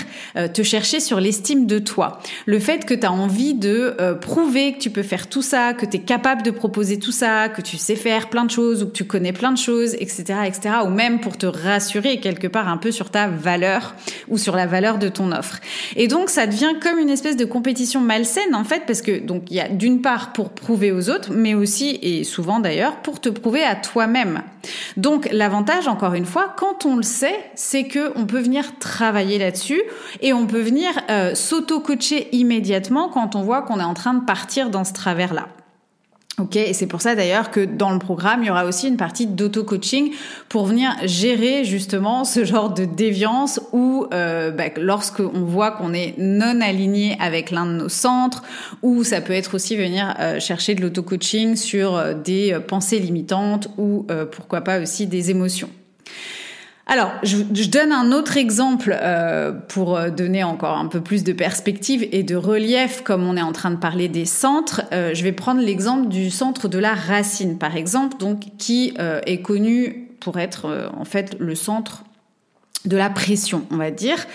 te 0.52 0.62
chercher 0.62 1.00
sur 1.00 1.20
l'estime 1.20 1.66
de 1.66 1.78
toi. 1.78 2.20
Le 2.46 2.58
fait 2.58 2.84
que 2.84 2.94
tu 2.94 3.06
as 3.06 3.12
envie 3.12 3.54
de 3.54 3.96
prouver 4.20 4.74
que 4.74 4.78
tu 4.78 4.90
peux 4.90 5.02
faire 5.02 5.28
tout 5.28 5.42
ça, 5.42 5.72
que 5.74 5.86
tu 5.86 5.96
es 5.96 6.00
capable 6.00 6.42
de 6.42 6.50
proposer 6.50 6.98
tout 6.98 7.12
ça, 7.12 7.48
que 7.48 7.62
tu 7.62 7.76
sais 7.76 7.96
faire 7.96 8.28
plein 8.28 8.44
de 8.44 8.50
choses 8.50 8.82
ou 8.82 8.86
que 8.86 8.92
tu 8.92 9.04
connais 9.04 9.32
plein 9.32 9.52
de 9.52 9.58
choses, 9.58 9.94
etc 9.94 10.51
ou 10.84 10.88
même 10.88 11.20
pour 11.20 11.36
te 11.36 11.46
rassurer 11.46 12.20
quelque 12.20 12.46
part 12.46 12.68
un 12.68 12.76
peu 12.76 12.90
sur 12.90 13.10
ta 13.10 13.28
valeur 13.28 13.94
ou 14.28 14.38
sur 14.38 14.56
la 14.56 14.66
valeur 14.66 14.98
de 14.98 15.08
ton 15.08 15.32
offre. 15.32 15.58
Et 15.96 16.08
donc 16.08 16.30
ça 16.30 16.46
devient 16.46 16.74
comme 16.80 16.98
une 16.98 17.10
espèce 17.10 17.36
de 17.36 17.44
compétition 17.44 18.00
malsaine 18.00 18.54
en 18.54 18.64
fait, 18.64 18.84
parce 18.86 19.02
que 19.02 19.18
donc 19.18 19.44
il 19.50 19.56
y 19.56 19.60
a 19.60 19.68
d'une 19.68 20.02
part 20.02 20.32
pour 20.32 20.50
prouver 20.50 20.92
aux 20.92 21.10
autres, 21.10 21.30
mais 21.32 21.54
aussi 21.54 21.98
et 22.02 22.24
souvent 22.24 22.60
d'ailleurs 22.60 22.96
pour 22.96 23.20
te 23.20 23.28
prouver 23.28 23.62
à 23.62 23.74
toi-même. 23.74 24.42
Donc 24.96 25.28
l'avantage, 25.32 25.88
encore 25.88 26.14
une 26.14 26.26
fois, 26.26 26.54
quand 26.56 26.86
on 26.86 26.96
le 26.96 27.02
sait, 27.02 27.38
c'est 27.54 27.84
que 27.84 28.12
on 28.16 28.26
peut 28.26 28.40
venir 28.40 28.78
travailler 28.78 29.38
là-dessus 29.38 29.82
et 30.20 30.32
on 30.32 30.46
peut 30.46 30.60
venir 30.60 30.90
euh, 31.10 31.34
s'auto-coacher 31.34 32.28
immédiatement 32.32 33.08
quand 33.08 33.34
on 33.36 33.42
voit 33.42 33.62
qu'on 33.62 33.80
est 33.80 33.84
en 33.84 33.94
train 33.94 34.14
de 34.14 34.24
partir 34.24 34.70
dans 34.70 34.84
ce 34.84 34.92
travers-là. 34.92 35.48
Ok, 36.38 36.56
et 36.56 36.72
c'est 36.72 36.86
pour 36.86 37.02
ça 37.02 37.14
d'ailleurs 37.14 37.50
que 37.50 37.60
dans 37.60 37.90
le 37.90 37.98
programme, 37.98 38.42
il 38.42 38.46
y 38.46 38.50
aura 38.50 38.64
aussi 38.64 38.88
une 38.88 38.96
partie 38.96 39.26
d'auto-coaching 39.26 40.12
pour 40.48 40.64
venir 40.64 40.90
gérer 41.04 41.62
justement 41.64 42.24
ce 42.24 42.46
genre 42.46 42.72
de 42.72 42.86
déviance 42.86 43.60
où 43.72 44.06
euh, 44.14 44.50
bah, 44.50 44.64
lorsqu'on 44.78 45.44
voit 45.44 45.72
qu'on 45.72 45.92
est 45.92 46.14
non 46.16 46.62
aligné 46.62 47.18
avec 47.20 47.50
l'un 47.50 47.66
de 47.66 47.72
nos 47.72 47.90
centres, 47.90 48.42
ou 48.80 49.04
ça 49.04 49.20
peut 49.20 49.34
être 49.34 49.54
aussi 49.54 49.76
venir 49.76 50.14
euh, 50.20 50.40
chercher 50.40 50.74
de 50.74 50.80
l'auto-coaching 50.80 51.54
sur 51.54 51.96
euh, 51.96 52.14
des 52.14 52.56
pensées 52.66 52.98
limitantes 52.98 53.68
ou 53.76 54.06
euh, 54.10 54.24
pourquoi 54.24 54.62
pas 54.62 54.80
aussi 54.80 55.06
des 55.06 55.30
émotions. 55.30 55.68
Alors, 56.86 57.12
je, 57.22 57.68
donne 57.68 57.92
un 57.92 58.10
autre 58.10 58.36
exemple 58.36 58.96
euh, 59.00 59.52
pour 59.52 59.96
euh, 59.96 60.10
donner 60.10 60.42
encore 60.42 60.76
un 60.76 60.88
peu 60.88 61.00
plus 61.00 61.22
de 61.22 61.32
perspective 61.32 62.06
et 62.10 62.24
de 62.24 62.34
relief, 62.34 63.02
comme 63.02 63.24
on 63.26 63.36
est 63.36 63.42
en 63.42 63.52
train 63.52 63.70
de 63.70 63.76
parler 63.76 64.08
des 64.08 64.24
centres. 64.24 64.82
Euh, 64.92 65.14
je 65.14 65.22
vais 65.22 65.32
prendre 65.32 65.60
l'exemple 65.60 66.08
du 66.08 66.30
centre 66.30 66.68
de 66.68 66.78
la 66.78 66.94
racine, 66.94 67.56
par 67.56 67.76
exemple, 67.76 68.16
donc 68.18 68.56
qui 68.58 68.94
est 68.98 69.42
connu 69.42 70.08
pour 70.20 70.38
être 70.38 70.90
en 70.96 71.04
fait 71.04 71.36
le 71.38 71.54
centre 71.54 72.04
de 72.84 72.96
la 72.96 73.10
pression, 73.10 73.64
on 73.70 73.76
va 73.76 73.90
dire. 73.90 74.26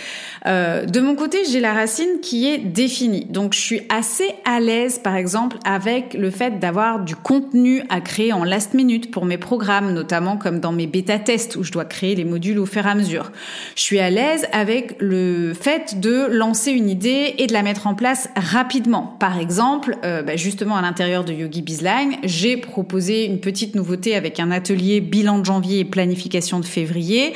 Euh, 0.46 0.86
de 0.86 1.02
mon 1.02 1.16
côté, 1.16 1.40
j'ai 1.50 1.60
la 1.60 1.74
racine 1.74 2.20
qui 2.22 2.48
est 2.48 2.60
définie. 2.60 3.26
Donc, 3.26 3.54
je 3.54 3.60
suis 3.60 3.82
assez 3.90 4.30
à 4.46 4.60
l'aise, 4.60 5.00
par 5.00 5.16
exemple, 5.16 5.58
avec 5.66 6.14
le 6.14 6.30
fait 6.32 6.60
d'avoir 6.60 7.04
du 7.04 7.16
contenu 7.16 7.84
à 7.90 8.00
créer 8.00 8.32
en 8.32 8.44
last 8.46 8.74
minute 8.74 9.12
pour 9.12 9.26
mes 9.26 9.38
programmes, 9.38 9.94
notamment 9.94 10.38
comme 10.38 10.60
dans 10.60 10.72
mes 10.72 10.88
bêta-tests 10.88 11.58
où 11.58 11.64
je 11.64 11.72
dois 11.72 11.84
créer 11.86 12.16
les 12.16 12.24
modules 12.24 12.60
au 12.60 12.66
fur 12.66 12.86
et 12.86 12.90
à 12.90 12.96
mesure. 12.96 13.32
Je 13.76 13.82
suis 13.82 14.00
à 14.00 14.10
l'aise 14.10 14.48
avec 14.54 14.96
le 15.00 15.54
fait 15.54 16.00
de 16.00 16.28
lancer 16.32 16.72
une 16.72 16.90
idée 16.90 17.36
et 17.38 17.48
de 17.48 17.54
la 17.54 17.64
mettre 17.64 17.88
en 17.88 17.96
place 17.96 18.30
rapidement. 18.36 19.16
Par 19.20 19.40
exemple, 19.40 19.98
euh, 20.06 20.22
bah, 20.22 20.38
justement 20.38 20.78
à 20.78 20.82
l'intérieur 20.82 21.26
de 21.26 21.34
Yogi 21.34 21.62
Bizline, 21.62 22.16
j'ai 22.24 22.56
proposé 22.56 23.26
une 23.26 23.40
petite 23.40 23.76
nouveauté 23.76 24.16
avec 24.16 24.40
un 24.40 24.52
atelier 24.52 25.02
bilan 25.02 25.40
de 25.40 25.46
janvier 25.46 25.80
et 25.80 25.86
planification 25.86 26.60
de 26.60 26.66
février. 26.66 27.34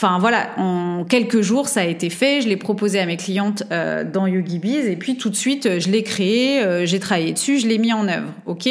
Enfin 0.00 0.20
voilà, 0.20 0.50
en 0.58 1.02
quelques 1.02 1.40
jours 1.40 1.66
ça 1.66 1.80
a 1.80 1.84
été 1.84 2.08
fait. 2.08 2.40
Je 2.40 2.48
l'ai 2.48 2.56
proposé 2.56 3.00
à 3.00 3.06
mes 3.06 3.16
clientes 3.16 3.64
euh, 3.72 4.04
dans 4.04 4.28
YogiBiz 4.28 4.86
et 4.86 4.94
puis 4.94 5.16
tout 5.16 5.28
de 5.28 5.34
suite 5.34 5.66
euh, 5.66 5.80
je 5.80 5.90
l'ai 5.90 6.04
créé, 6.04 6.62
euh, 6.62 6.86
j'ai 6.86 7.00
travaillé 7.00 7.32
dessus, 7.32 7.58
je 7.58 7.66
l'ai 7.66 7.78
mis 7.78 7.92
en 7.92 8.06
œuvre. 8.06 8.28
Ok? 8.46 8.68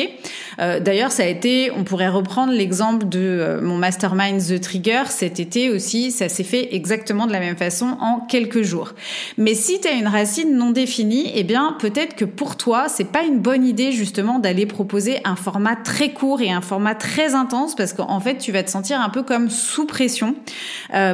D'ailleurs 0.57 1.11
ça 1.11 1.21
a 1.21 1.25
été, 1.27 1.69
on 1.77 1.83
pourrait 1.83 2.07
reprendre 2.07 2.51
l'exemple 2.51 3.07
de 3.07 3.59
mon 3.61 3.75
mastermind 3.75 4.41
The 4.41 4.59
Trigger 4.59 5.03
cet 5.09 5.39
été 5.39 5.69
aussi. 5.69 6.11
Ça 6.11 6.29
s'est 6.29 6.43
fait 6.43 6.73
exactement 6.73 7.27
de 7.27 7.31
la 7.31 7.39
même 7.39 7.57
façon 7.57 7.97
en 7.99 8.21
quelques 8.21 8.63
jours. 8.63 8.93
Mais 9.37 9.53
si 9.53 9.79
tu 9.79 9.87
as 9.87 9.91
une 9.91 10.07
racine 10.07 10.57
non 10.57 10.71
définie, 10.71 11.29
eh 11.35 11.43
bien 11.43 11.75
peut-être 11.79 12.15
que 12.15 12.25
pour 12.25 12.55
toi 12.55 12.87
c'est 12.87 13.11
pas 13.11 13.23
une 13.23 13.37
bonne 13.37 13.65
idée 13.67 13.91
justement 13.91 14.39
d'aller 14.39 14.65
proposer 14.65 15.19
un 15.25 15.35
format 15.35 15.75
très 15.75 16.11
court 16.11 16.41
et 16.41 16.49
un 16.49 16.61
format 16.61 16.95
très 16.95 17.35
intense 17.35 17.75
parce 17.75 17.93
qu'en 17.93 18.19
fait 18.19 18.37
tu 18.37 18.51
vas 18.51 18.63
te 18.63 18.71
sentir 18.71 18.99
un 18.99 19.09
peu 19.09 19.21
comme 19.21 19.51
sous 19.51 19.85
pression 19.85 20.33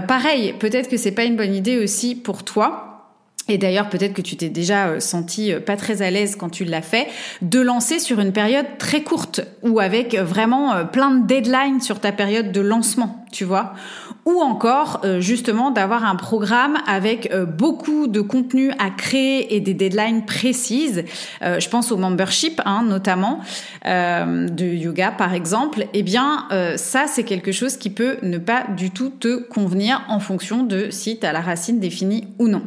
pareil, 0.07 0.53
peut-être 0.59 0.89
que 0.89 0.97
c'est 0.97 1.11
pas 1.11 1.23
une 1.23 1.35
bonne 1.35 1.53
idée 1.53 1.77
aussi 1.77 2.15
pour 2.15 2.43
toi. 2.43 2.93
Et 3.49 3.57
d'ailleurs, 3.57 3.89
peut-être 3.89 4.13
que 4.13 4.21
tu 4.21 4.37
t'es 4.37 4.49
déjà 4.49 4.87
euh, 4.87 4.99
senti 5.01 5.51
euh, 5.51 5.59
pas 5.59 5.75
très 5.75 6.01
à 6.01 6.09
l'aise 6.09 6.37
quand 6.37 6.49
tu 6.49 6.63
l'as 6.63 6.81
fait, 6.81 7.07
de 7.41 7.59
lancer 7.59 7.99
sur 7.99 8.19
une 8.21 8.31
période 8.31 8.65
très 8.77 9.03
courte 9.03 9.41
ou 9.63 9.81
avec 9.81 10.15
vraiment 10.15 10.73
euh, 10.73 10.83
plein 10.85 11.11
de 11.11 11.27
deadlines 11.27 11.81
sur 11.81 11.99
ta 11.99 12.13
période 12.13 12.53
de 12.53 12.61
lancement, 12.61 13.25
tu 13.33 13.43
vois. 13.43 13.73
Ou 14.25 14.39
encore, 14.41 15.01
justement, 15.19 15.71
d'avoir 15.71 16.05
un 16.05 16.15
programme 16.15 16.77
avec 16.87 17.29
beaucoup 17.57 18.07
de 18.07 18.21
contenu 18.21 18.71
à 18.79 18.89
créer 18.89 19.55
et 19.55 19.59
des 19.59 19.73
deadlines 19.73 20.25
précises. 20.25 21.03
Je 21.41 21.69
pense 21.69 21.91
au 21.91 21.97
membership, 21.97 22.61
hein, 22.65 22.83
notamment, 22.83 23.39
de 23.85 24.65
yoga, 24.65 25.11
par 25.11 25.33
exemple. 25.33 25.87
Eh 25.93 26.03
bien, 26.03 26.47
ça, 26.77 27.05
c'est 27.07 27.23
quelque 27.23 27.51
chose 27.51 27.75
qui 27.75 27.89
peut 27.89 28.17
ne 28.21 28.37
pas 28.37 28.63
du 28.77 28.91
tout 28.91 29.09
te 29.09 29.43
convenir 29.43 30.01
en 30.07 30.21
fonction 30.21 30.63
de 30.63 30.89
si 30.89 31.19
tu 31.19 31.25
as 31.25 31.33
la 31.33 31.41
racine 31.41 31.79
définie 31.79 32.27
ou 32.39 32.47
non. 32.47 32.63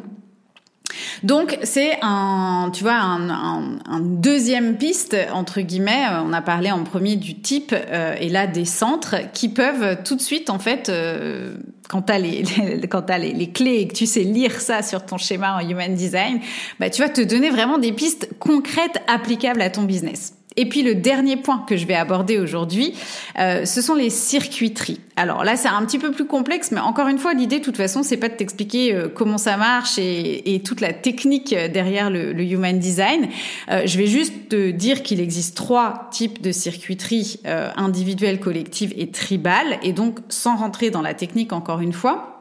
Donc 1.22 1.58
c'est 1.62 1.98
un, 2.02 2.70
tu 2.72 2.82
vois, 2.84 2.94
un, 2.94 3.30
un, 3.30 4.00
deuxième 4.00 4.76
piste 4.76 5.16
entre 5.32 5.60
guillemets. 5.60 6.04
On 6.24 6.32
a 6.32 6.42
parlé 6.42 6.70
en 6.70 6.84
premier 6.84 7.16
du 7.16 7.40
type 7.40 7.74
euh, 7.74 8.14
et 8.20 8.28
là 8.28 8.46
des 8.46 8.64
centres 8.64 9.16
qui 9.32 9.48
peuvent 9.48 10.02
tout 10.04 10.16
de 10.16 10.20
suite 10.20 10.50
en 10.50 10.58
fait, 10.58 10.88
euh, 10.88 11.56
quand 11.88 12.02
t'as 12.02 12.18
les, 12.18 12.42
les, 12.42 12.88
quand 12.88 13.02
t'as 13.02 13.18
les, 13.18 13.32
les, 13.32 13.50
clés 13.50 13.80
et 13.80 13.88
que 13.88 13.94
tu 13.94 14.06
sais 14.06 14.22
lire 14.22 14.60
ça 14.60 14.82
sur 14.82 15.04
ton 15.04 15.18
schéma 15.18 15.56
en 15.56 15.68
human 15.68 15.94
design, 15.94 16.40
bah 16.80 16.90
tu 16.90 17.02
vas 17.02 17.08
te 17.08 17.20
donner 17.20 17.50
vraiment 17.50 17.78
des 17.78 17.92
pistes 17.92 18.28
concrètes 18.38 19.00
applicables 19.08 19.62
à 19.62 19.70
ton 19.70 19.82
business. 19.82 20.34
Et 20.56 20.68
puis 20.68 20.82
le 20.82 20.94
dernier 20.94 21.36
point 21.36 21.64
que 21.68 21.76
je 21.76 21.86
vais 21.86 21.94
aborder 21.94 22.38
aujourd'hui, 22.38 22.94
euh, 23.38 23.64
ce 23.64 23.80
sont 23.80 23.94
les 23.94 24.10
circuiteries. 24.10 25.00
Alors 25.16 25.44
là, 25.44 25.56
c'est 25.56 25.68
un 25.68 25.84
petit 25.84 25.98
peu 25.98 26.10
plus 26.10 26.26
complexe, 26.26 26.72
mais 26.72 26.80
encore 26.80 27.08
une 27.08 27.18
fois, 27.18 27.32
l'idée, 27.32 27.58
de 27.58 27.64
toute 27.64 27.76
façon, 27.76 28.02
c'est 28.02 28.16
pas 28.16 28.28
de 28.28 28.34
t'expliquer 28.34 28.94
euh, 28.94 29.08
comment 29.08 29.38
ça 29.38 29.56
marche 29.56 29.98
et, 29.98 30.54
et, 30.54 30.60
toute 30.60 30.80
la 30.80 30.92
technique 30.92 31.54
derrière 31.72 32.10
le, 32.10 32.32
le 32.32 32.42
human 32.44 32.78
design. 32.78 33.28
Euh, 33.70 33.82
je 33.86 33.98
vais 33.98 34.06
juste 34.06 34.48
te 34.48 34.70
dire 34.70 35.02
qu'il 35.02 35.20
existe 35.20 35.56
trois 35.56 36.08
types 36.10 36.42
de 36.42 36.52
circuiteries 36.52 37.40
euh, 37.46 37.70
individuelles, 37.76 38.40
collectives 38.40 38.92
et 38.96 39.10
tribales. 39.10 39.78
Et 39.82 39.92
donc, 39.92 40.18
sans 40.28 40.56
rentrer 40.56 40.90
dans 40.90 41.02
la 41.02 41.14
technique, 41.14 41.52
encore 41.52 41.80
une 41.80 41.92
fois, 41.92 42.35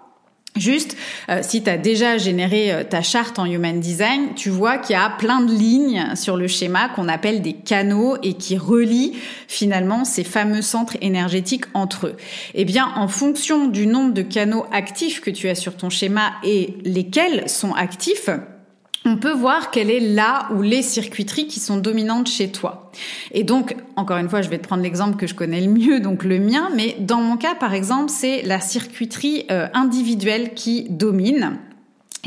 Juste, 0.55 0.95
euh, 1.27 1.39
si 1.41 1.63
tu 1.63 1.69
as 1.69 1.77
déjà 1.77 2.17
généré 2.17 2.71
euh, 2.71 2.83
ta 2.85 3.01
charte 3.01 3.39
en 3.39 3.45
Human 3.45 3.77
Design, 3.77 4.35
tu 4.35 4.49
vois 4.49 4.77
qu'il 4.77 4.93
y 4.93 4.99
a 4.99 5.09
plein 5.09 5.41
de 5.41 5.53
lignes 5.53 6.15
sur 6.15 6.37
le 6.37 6.47
schéma 6.47 6.87
qu'on 6.87 7.09
appelle 7.09 7.41
des 7.41 7.51
canaux 7.51 8.15
et 8.23 8.35
qui 8.35 8.57
relient 8.57 9.17
finalement 9.49 10.05
ces 10.05 10.23
fameux 10.23 10.61
centres 10.61 10.95
énergétiques 11.01 11.65
entre 11.73 12.07
eux. 12.07 12.15
Eh 12.53 12.63
bien, 12.63 12.89
en 12.95 13.09
fonction 13.09 13.67
du 13.67 13.85
nombre 13.85 14.13
de 14.13 14.21
canaux 14.21 14.65
actifs 14.71 15.19
que 15.19 15.29
tu 15.29 15.49
as 15.49 15.55
sur 15.55 15.75
ton 15.75 15.89
schéma 15.89 16.31
et 16.45 16.77
lesquels 16.85 17.49
sont 17.49 17.73
actifs, 17.73 18.29
on 19.05 19.17
peut 19.17 19.33
voir 19.33 19.69
quelle 19.69 19.91
est 19.91 19.99
là 19.99 20.49
ou 20.55 20.61
les 20.61 20.81
circuiteries 20.81 21.47
qui 21.47 21.59
sont 21.59 21.77
dominantes 21.77 22.27
chez 22.27 22.51
toi. 22.51 22.91
Et 23.31 23.43
donc, 23.43 23.75
encore 23.95 24.17
une 24.17 24.29
fois, 24.29 24.41
je 24.41 24.49
vais 24.49 24.57
te 24.57 24.67
prendre 24.67 24.81
l'exemple 24.81 25.15
que 25.15 25.27
je 25.27 25.35
connais 25.35 25.61
le 25.61 25.71
mieux, 25.71 25.99
donc 25.99 26.23
le 26.23 26.39
mien, 26.39 26.69
mais 26.75 26.95
dans 26.99 27.21
mon 27.21 27.37
cas, 27.37 27.53
par 27.55 27.73
exemple, 27.73 28.09
c'est 28.09 28.41
la 28.41 28.59
circuiterie 28.59 29.45
euh, 29.51 29.67
individuelle 29.73 30.53
qui 30.55 30.87
domine. 30.89 31.59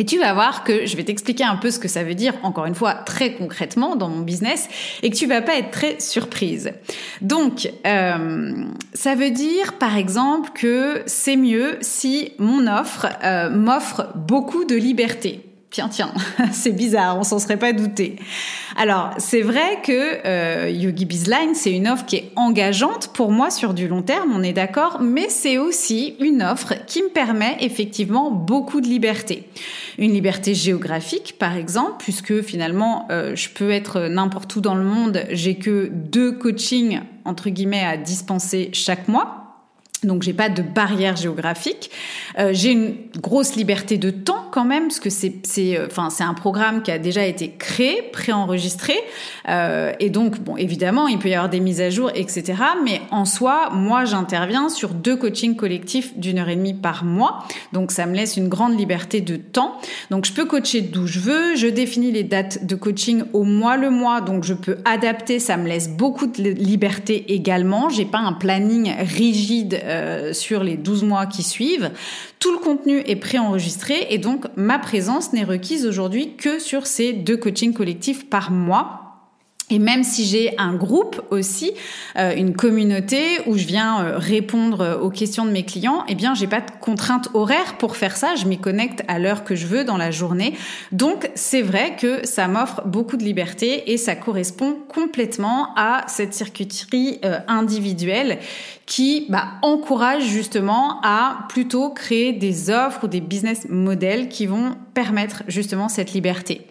Et 0.00 0.04
tu 0.04 0.18
vas 0.18 0.32
voir 0.32 0.62
que 0.62 0.86
je 0.86 0.96
vais 0.96 1.02
t'expliquer 1.02 1.42
un 1.42 1.56
peu 1.56 1.72
ce 1.72 1.80
que 1.80 1.88
ça 1.88 2.04
veut 2.04 2.14
dire, 2.14 2.34
encore 2.44 2.66
une 2.66 2.76
fois, 2.76 2.94
très 2.94 3.34
concrètement 3.34 3.96
dans 3.96 4.08
mon 4.08 4.20
business, 4.20 4.68
et 5.02 5.10
que 5.10 5.16
tu 5.16 5.26
vas 5.26 5.42
pas 5.42 5.58
être 5.58 5.72
très 5.72 5.98
surprise. 5.98 6.70
Donc, 7.20 7.68
euh, 7.84 8.64
ça 8.94 9.16
veut 9.16 9.32
dire, 9.32 9.72
par 9.78 9.96
exemple, 9.96 10.50
que 10.54 11.02
c'est 11.06 11.36
mieux 11.36 11.78
si 11.80 12.32
mon 12.38 12.68
offre 12.68 13.08
euh, 13.24 13.50
m'offre 13.50 14.12
beaucoup 14.14 14.64
de 14.64 14.76
liberté. 14.76 15.47
Tiens, 15.70 15.90
tiens, 15.90 16.14
c'est 16.52 16.72
bizarre, 16.72 17.18
on 17.18 17.24
s'en 17.24 17.38
serait 17.38 17.58
pas 17.58 17.74
douté. 17.74 18.16
Alors, 18.76 19.10
c'est 19.18 19.42
vrai 19.42 19.82
que 19.84 20.26
euh, 20.26 20.70
Yogi 20.70 21.04
Bizline, 21.04 21.54
c'est 21.54 21.72
une 21.72 21.86
offre 21.88 22.06
qui 22.06 22.16
est 22.16 22.32
engageante 22.36 23.08
pour 23.12 23.30
moi 23.30 23.50
sur 23.50 23.74
du 23.74 23.86
long 23.86 24.00
terme, 24.00 24.32
on 24.34 24.42
est 24.42 24.54
d'accord, 24.54 24.98
mais 25.02 25.28
c'est 25.28 25.58
aussi 25.58 26.16
une 26.20 26.42
offre 26.42 26.72
qui 26.86 27.02
me 27.02 27.10
permet 27.10 27.58
effectivement 27.60 28.30
beaucoup 28.30 28.80
de 28.80 28.86
liberté. 28.86 29.46
Une 29.98 30.12
liberté 30.14 30.54
géographique, 30.54 31.34
par 31.38 31.54
exemple, 31.54 31.96
puisque 31.98 32.40
finalement, 32.40 33.06
euh, 33.10 33.36
je 33.36 33.50
peux 33.50 33.70
être 33.70 34.08
n'importe 34.08 34.56
où 34.56 34.62
dans 34.62 34.74
le 34.74 34.84
monde, 34.84 35.24
j'ai 35.30 35.56
que 35.56 35.90
deux 35.92 36.32
coachings 36.32 37.00
entre 37.26 37.50
guillemets 37.50 37.84
à 37.84 37.98
dispenser 37.98 38.70
chaque 38.72 39.06
mois. 39.06 39.47
Donc 40.04 40.22
j'ai 40.22 40.32
pas 40.32 40.48
de 40.48 40.62
barrière 40.62 41.16
géographique. 41.16 41.90
Euh, 42.38 42.50
j'ai 42.52 42.70
une 42.70 42.94
grosse 43.20 43.56
liberté 43.56 43.98
de 43.98 44.10
temps 44.10 44.44
quand 44.52 44.64
même 44.64 44.84
parce 44.84 45.00
que 45.00 45.10
c'est 45.10 45.34
c'est 45.42 45.76
euh, 45.76 45.86
enfin 45.86 46.08
c'est 46.08 46.22
un 46.22 46.34
programme 46.34 46.82
qui 46.82 46.92
a 46.92 46.98
déjà 46.98 47.24
été 47.24 47.50
créé, 47.58 48.02
préenregistré 48.12 48.94
euh, 49.48 49.92
et 49.98 50.10
donc 50.10 50.38
bon 50.40 50.56
évidemment 50.56 51.08
il 51.08 51.18
peut 51.18 51.28
y 51.28 51.34
avoir 51.34 51.50
des 51.50 51.58
mises 51.58 51.80
à 51.80 51.90
jour 51.90 52.12
etc. 52.14 52.54
Mais 52.84 53.00
en 53.10 53.24
soi 53.24 53.70
moi 53.72 54.04
j'interviens 54.04 54.68
sur 54.68 54.90
deux 54.90 55.16
coachings 55.16 55.56
collectifs 55.56 56.16
d'une 56.16 56.38
heure 56.38 56.48
et 56.48 56.56
demie 56.56 56.74
par 56.74 57.02
mois 57.02 57.44
donc 57.72 57.90
ça 57.90 58.06
me 58.06 58.14
laisse 58.14 58.36
une 58.36 58.48
grande 58.48 58.78
liberté 58.78 59.20
de 59.20 59.36
temps. 59.36 59.78
Donc 60.10 60.26
je 60.26 60.32
peux 60.32 60.44
coacher 60.44 60.80
d'où 60.80 61.08
je 61.08 61.18
veux. 61.18 61.56
Je 61.56 61.66
définis 61.66 62.12
les 62.12 62.22
dates 62.22 62.64
de 62.64 62.76
coaching 62.76 63.24
au 63.32 63.42
mois 63.42 63.76
le 63.76 63.90
mois 63.90 64.20
donc 64.20 64.44
je 64.44 64.54
peux 64.54 64.78
adapter. 64.84 65.40
Ça 65.40 65.56
me 65.56 65.66
laisse 65.66 65.88
beaucoup 65.88 66.28
de 66.28 66.50
liberté 66.50 67.34
également. 67.34 67.88
J'ai 67.88 68.04
pas 68.04 68.18
un 68.18 68.32
planning 68.32 68.94
rigide 69.00 69.80
euh, 69.88 70.32
sur 70.32 70.62
les 70.62 70.76
12 70.76 71.04
mois 71.04 71.26
qui 71.26 71.42
suivent. 71.42 71.90
Tout 72.38 72.52
le 72.52 72.58
contenu 72.58 73.02
est 73.06 73.16
préenregistré 73.16 74.06
et 74.10 74.18
donc 74.18 74.46
ma 74.56 74.78
présence 74.78 75.32
n'est 75.32 75.44
requise 75.44 75.86
aujourd'hui 75.86 76.36
que 76.36 76.58
sur 76.58 76.86
ces 76.86 77.12
deux 77.12 77.36
coachings 77.36 77.74
collectifs 77.74 78.28
par 78.28 78.50
mois. 78.50 79.07
Et 79.70 79.78
même 79.78 80.02
si 80.02 80.24
j'ai 80.24 80.54
un 80.58 80.74
groupe 80.74 81.20
aussi, 81.30 81.72
euh, 82.16 82.34
une 82.34 82.54
communauté 82.54 83.22
où 83.46 83.58
je 83.58 83.66
viens 83.66 84.02
euh, 84.02 84.18
répondre 84.18 84.80
euh, 84.80 84.98
aux 84.98 85.10
questions 85.10 85.44
de 85.44 85.50
mes 85.50 85.64
clients, 85.64 86.04
eh 86.08 86.14
bien, 86.14 86.34
j'ai 86.34 86.46
pas 86.46 86.60
de 86.60 86.70
contraintes 86.80 87.28
horaires 87.34 87.76
pour 87.76 87.96
faire 87.96 88.16
ça. 88.16 88.34
Je 88.34 88.46
m'y 88.46 88.58
connecte 88.58 89.02
à 89.08 89.18
l'heure 89.18 89.44
que 89.44 89.54
je 89.54 89.66
veux 89.66 89.84
dans 89.84 89.98
la 89.98 90.10
journée. 90.10 90.54
Donc, 90.90 91.30
c'est 91.34 91.60
vrai 91.60 91.96
que 91.96 92.26
ça 92.26 92.48
m'offre 92.48 92.82
beaucoup 92.86 93.18
de 93.18 93.24
liberté 93.24 93.92
et 93.92 93.98
ça 93.98 94.14
correspond 94.14 94.78
complètement 94.88 95.74
à 95.76 96.04
cette 96.08 96.32
circuiterie 96.32 97.20
individuelle 97.46 98.38
qui 98.86 99.26
bah, 99.28 99.48
encourage 99.62 100.24
justement 100.24 101.00
à 101.02 101.46
plutôt 101.48 101.90
créer 101.90 102.32
des 102.32 102.70
offres 102.70 103.04
ou 103.04 103.08
des 103.08 103.20
business 103.20 103.66
models 103.68 104.28
qui 104.28 104.46
vont 104.46 104.76
permettre 104.94 105.42
justement 105.46 105.88
cette 105.88 106.12
liberté. 106.12 106.66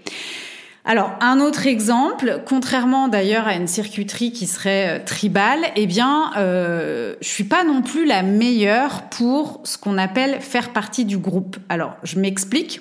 Alors, 0.89 1.12
un 1.19 1.41
autre 1.41 1.67
exemple, 1.67 2.43
contrairement 2.45 3.10
d'ailleurs 3.10 3.45
à 3.45 3.56
une 3.56 3.67
circuiterie 3.67 4.32
qui 4.32 4.47
serait 4.47 4.88
euh, 4.88 5.04
tribale, 5.04 5.60
eh 5.76 5.86
bien, 5.86 6.32
euh, 6.38 7.13
je 7.19 7.28
suis 7.28 7.43
pas 7.43 7.65
non 7.65 7.82
plus 7.82 8.06
la 8.06 8.23
meilleure 8.23 9.04
pour 9.10 9.60
ce 9.65 9.78
qu'on 9.78 9.97
appelle 9.97 10.39
faire 10.39 10.71
partie 10.71 11.04
du 11.04 11.17
groupe. 11.17 11.58
Alors, 11.67 11.97
je 12.04 12.17
m'explique. 12.17 12.80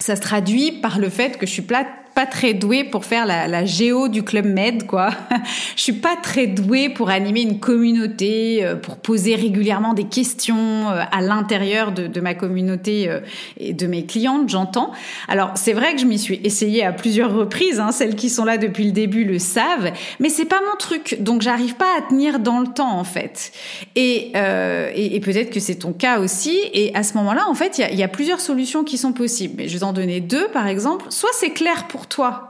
Ça 0.00 0.16
se 0.16 0.20
traduit 0.20 0.72
par 0.72 0.98
le 0.98 1.08
fait 1.08 1.38
que 1.38 1.46
je 1.46 1.52
suis 1.52 1.62
pas 1.62 1.86
pas 2.14 2.26
très 2.26 2.54
douée 2.54 2.84
pour 2.84 3.04
faire 3.04 3.26
la, 3.26 3.64
géo 3.64 4.08
du 4.08 4.22
club 4.22 4.46
med, 4.46 4.86
quoi. 4.86 5.10
je 5.76 5.82
suis 5.82 5.92
pas 5.92 6.16
très 6.16 6.46
douée 6.46 6.88
pour 6.88 7.10
animer 7.10 7.42
une 7.42 7.60
communauté, 7.60 8.64
euh, 8.64 8.76
pour 8.76 8.96
poser 8.96 9.34
régulièrement 9.34 9.94
des 9.94 10.04
questions 10.04 10.90
euh, 10.90 11.02
à 11.10 11.20
l'intérieur 11.20 11.92
de, 11.92 12.20
ma 12.20 12.34
communauté 12.34 13.08
euh, 13.08 13.20
et 13.58 13.72
de 13.72 13.86
mes 13.86 14.04
clientes, 14.04 14.48
j'entends. 14.48 14.92
Alors 15.28 15.52
c'est 15.54 15.72
vrai 15.72 15.94
que 15.94 16.00
je 16.00 16.06
m'y 16.06 16.18
suis 16.18 16.40
essayée 16.44 16.84
à 16.84 16.92
plusieurs 16.92 17.32
reprises. 17.32 17.80
Hein, 17.80 17.92
celles 17.92 18.16
qui 18.16 18.30
sont 18.30 18.44
là 18.44 18.58
depuis 18.58 18.84
le 18.84 18.92
début 18.92 19.24
le 19.24 19.38
savent, 19.38 19.92
mais 20.18 20.28
c'est 20.28 20.44
pas 20.44 20.60
mon 20.60 20.76
truc, 20.78 21.16
donc 21.20 21.42
j'arrive 21.42 21.74
pas 21.74 21.98
à 21.98 22.02
tenir 22.02 22.38
dans 22.38 22.60
le 22.60 22.68
temps 22.68 22.98
en 22.98 23.04
fait. 23.04 23.52
Et 23.96 24.32
peut-être 24.34 25.50
que 25.50 25.60
c'est 25.60 25.76
ton 25.76 25.92
cas 25.92 26.20
aussi. 26.20 26.58
Et 26.72 26.94
à 26.94 27.02
ce 27.02 27.14
moment-là, 27.14 27.48
en 27.48 27.54
fait, 27.54 27.78
il 27.78 27.82
y 27.82 27.84
a, 27.84 27.92
y 27.92 28.02
a 28.02 28.08
plusieurs 28.08 28.40
solutions 28.40 28.84
qui 28.84 28.98
sont 28.98 29.12
possibles. 29.12 29.54
Mais 29.56 29.68
je 29.68 29.78
vais 29.78 29.84
en 29.84 29.92
donner 29.92 30.20
deux, 30.20 30.48
par 30.48 30.66
exemple. 30.66 31.06
Soit 31.10 31.30
c'est 31.34 31.50
clair 31.50 31.86
pour 31.88 31.99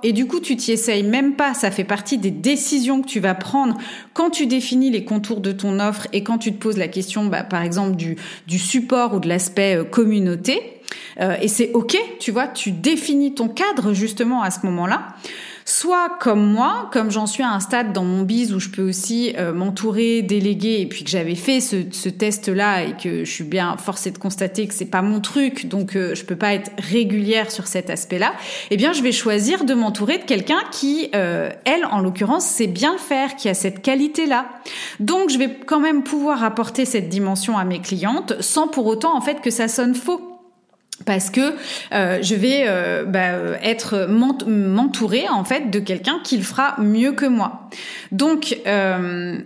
et 0.02 0.12
du 0.12 0.26
coup 0.26 0.40
tu 0.40 0.56
t'y 0.56 0.72
essayes 0.72 1.02
même 1.02 1.34
pas, 1.34 1.54
ça 1.54 1.70
fait 1.70 1.84
partie 1.84 2.18
des 2.18 2.30
décisions 2.30 3.02
que 3.02 3.06
tu 3.06 3.20
vas 3.20 3.34
prendre. 3.34 3.76
Quand 4.14 4.30
tu 4.30 4.46
définis 4.46 4.90
les 4.90 5.04
contours 5.04 5.40
de 5.40 5.52
ton 5.52 5.80
offre 5.80 6.06
et 6.12 6.22
quand 6.22 6.38
tu 6.38 6.52
te 6.52 6.58
poses 6.58 6.76
la 6.76 6.88
question 6.88 7.26
bah, 7.26 7.42
par 7.42 7.62
exemple 7.62 7.96
du, 7.96 8.16
du 8.46 8.58
support 8.58 9.14
ou 9.14 9.20
de 9.20 9.28
l'aspect 9.28 9.76
euh, 9.76 9.84
communauté. 9.84 10.60
Euh, 11.20 11.36
et 11.40 11.48
c'est 11.48 11.70
ok, 11.72 11.96
tu 12.18 12.30
vois, 12.30 12.48
tu 12.48 12.72
définis 12.72 13.34
ton 13.34 13.48
cadre 13.48 13.92
justement 13.92 14.42
à 14.42 14.50
ce 14.50 14.66
moment-là 14.66 15.14
soit 15.64 16.10
comme 16.20 16.52
moi, 16.52 16.88
comme 16.92 17.10
j'en 17.10 17.26
suis 17.26 17.42
à 17.42 17.50
un 17.50 17.60
stade 17.60 17.92
dans 17.92 18.04
mon 18.04 18.22
biz 18.22 18.52
où 18.52 18.60
je 18.60 18.68
peux 18.68 18.82
aussi 18.82 19.34
euh, 19.38 19.52
m'entourer, 19.52 20.22
déléguer, 20.22 20.80
et 20.80 20.86
puis 20.86 21.04
que 21.04 21.10
j'avais 21.10 21.34
fait 21.34 21.60
ce, 21.60 21.76
ce 21.90 22.08
test-là 22.08 22.84
et 22.84 22.96
que 22.96 23.24
je 23.24 23.30
suis 23.30 23.44
bien 23.44 23.76
forcée 23.76 24.10
de 24.10 24.18
constater 24.18 24.66
que 24.66 24.74
c'est 24.74 24.84
pas 24.84 25.02
mon 25.02 25.20
truc, 25.20 25.66
donc 25.66 25.96
euh, 25.96 26.14
je 26.14 26.24
peux 26.24 26.36
pas 26.36 26.54
être 26.54 26.70
régulière 26.78 27.50
sur 27.50 27.66
cet 27.66 27.90
aspect-là. 27.90 28.32
Eh 28.70 28.76
bien, 28.76 28.92
je 28.92 29.02
vais 29.02 29.12
choisir 29.12 29.64
de 29.64 29.74
m'entourer 29.74 30.18
de 30.18 30.24
quelqu'un 30.24 30.60
qui, 30.70 31.10
euh, 31.14 31.50
elle, 31.64 31.84
en 31.86 32.00
l'occurrence, 32.00 32.44
sait 32.44 32.66
bien 32.66 32.96
faire, 32.98 33.36
qui 33.36 33.48
a 33.48 33.54
cette 33.54 33.82
qualité-là. 33.82 34.46
Donc, 34.98 35.30
je 35.30 35.38
vais 35.38 35.56
quand 35.66 35.80
même 35.80 36.02
pouvoir 36.02 36.44
apporter 36.44 36.84
cette 36.84 37.08
dimension 37.08 37.56
à 37.58 37.64
mes 37.64 37.80
clientes 37.80 38.34
sans 38.40 38.68
pour 38.68 38.86
autant 38.86 39.16
en 39.16 39.20
fait 39.20 39.40
que 39.40 39.50
ça 39.50 39.68
sonne 39.68 39.94
faux 39.94 40.29
parce 41.04 41.30
que 41.30 41.54
euh, 41.92 42.18
je 42.22 42.34
vais 42.34 42.64
euh, 42.66 43.04
bah, 43.04 43.58
être 43.62 44.06
m'entourer 44.08 45.28
en 45.28 45.44
fait 45.44 45.70
de 45.70 45.78
quelqu'un 45.78 46.20
qui 46.22 46.36
le 46.36 46.42
fera 46.42 46.74
mieux 46.80 47.12
que 47.12 47.26
moi. 47.26 47.68
Donc 48.12 48.58
euh, 48.66 49.38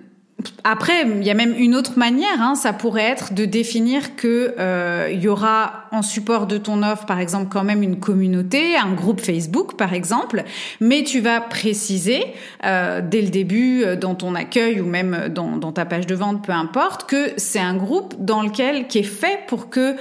après, 0.64 1.02
il 1.02 1.24
y 1.24 1.30
a 1.30 1.35
même 1.35 1.54
une 1.57 1.74
autre 1.74 1.98
manière. 1.98 2.40
Hein, 2.40 2.54
ça 2.54 2.72
pourrait 2.72 3.02
être 3.02 3.35
de 3.35 3.44
définir 3.44 4.16
que 4.16 4.54
euh, 4.59 5.11
y 5.12 5.28
aura 5.28 5.85
en 5.92 6.02
support 6.02 6.46
de 6.46 6.59
ton 6.59 6.83
offre, 6.83 7.07
par 7.07 7.20
exemple, 7.20 7.48
quand 7.50 7.64
même 7.64 7.83
une 7.83 7.98
communauté, 7.98 8.76
un 8.76 8.92
groupe 8.92 9.20
Facebook, 9.20 9.76
par 9.76 9.92
exemple. 9.92 10.44
Mais 10.80 11.02
tu 11.02 11.20
vas 11.20 11.40
préciser 11.40 12.24
euh, 12.64 13.00
dès 13.02 13.22
le 13.22 13.28
début, 13.28 13.83
euh, 13.85 13.96
dans 13.96 14.14
ton 14.14 14.35
accueil 14.35 14.80
ou 14.80 14.87
même 14.87 15.28
dans, 15.28 15.57
dans, 15.57 15.72
ta 15.72 15.85
page 15.85 16.07
de 16.07 16.14
vente, 16.14 16.44
peu 16.44 16.52
importe, 16.52 17.09
que 17.09 17.33
c'est 17.37 17.61
un 17.61 17.76
groupe 17.76 18.14
dans 18.18 18.42
lequel 18.42 18.87
qui 18.87 18.98
est 18.98 19.02
fait 19.02 19.40
pour 19.48 19.68
que 19.68 19.96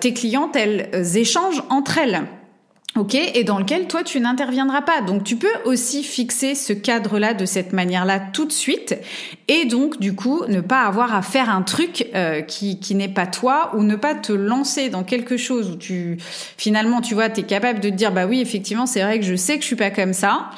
tes 0.00 0.12
clientes 0.12 0.56
elles 0.56 0.90
échangent 1.16 1.62
entre 1.70 1.98
elles. 1.98 2.22
Ok, 2.94 3.14
et 3.14 3.42
dans 3.42 3.58
lequel 3.58 3.86
toi 3.86 4.02
tu 4.02 4.20
n'interviendras 4.20 4.82
pas. 4.82 5.00
Donc 5.00 5.24
tu 5.24 5.36
peux 5.36 5.48
aussi 5.64 6.02
fixer 6.02 6.54
ce 6.54 6.74
cadre-là 6.74 7.32
de 7.32 7.46
cette 7.46 7.72
manière-là 7.72 8.20
tout 8.20 8.44
de 8.44 8.52
suite, 8.52 8.94
et 9.48 9.64
donc 9.64 9.98
du 9.98 10.14
coup 10.14 10.44
ne 10.46 10.60
pas 10.60 10.82
avoir 10.82 11.14
à 11.14 11.22
faire 11.22 11.48
un 11.48 11.62
truc 11.62 12.06
euh, 12.14 12.42
qui, 12.42 12.80
qui 12.80 12.94
n'est 12.94 13.08
pas 13.08 13.26
toi, 13.26 13.70
ou 13.74 13.82
ne 13.82 13.96
pas 13.96 14.14
te 14.14 14.32
lancer 14.32 14.90
dans 14.90 15.04
quelque 15.04 15.38
chose 15.38 15.70
où 15.70 15.76
tu 15.76 16.18
finalement 16.58 17.00
tu 17.00 17.14
vois 17.14 17.30
t'es 17.30 17.44
capable 17.44 17.80
de 17.80 17.88
te 17.88 17.94
dire 17.94 18.12
bah 18.12 18.26
oui 18.26 18.42
effectivement 18.42 18.84
c'est 18.84 19.02
vrai 19.02 19.18
que 19.18 19.24
je 19.24 19.36
sais 19.36 19.56
que 19.56 19.62
je 19.62 19.68
suis 19.68 19.76
pas 19.76 19.90
comme 19.90 20.12
ça. 20.12 20.50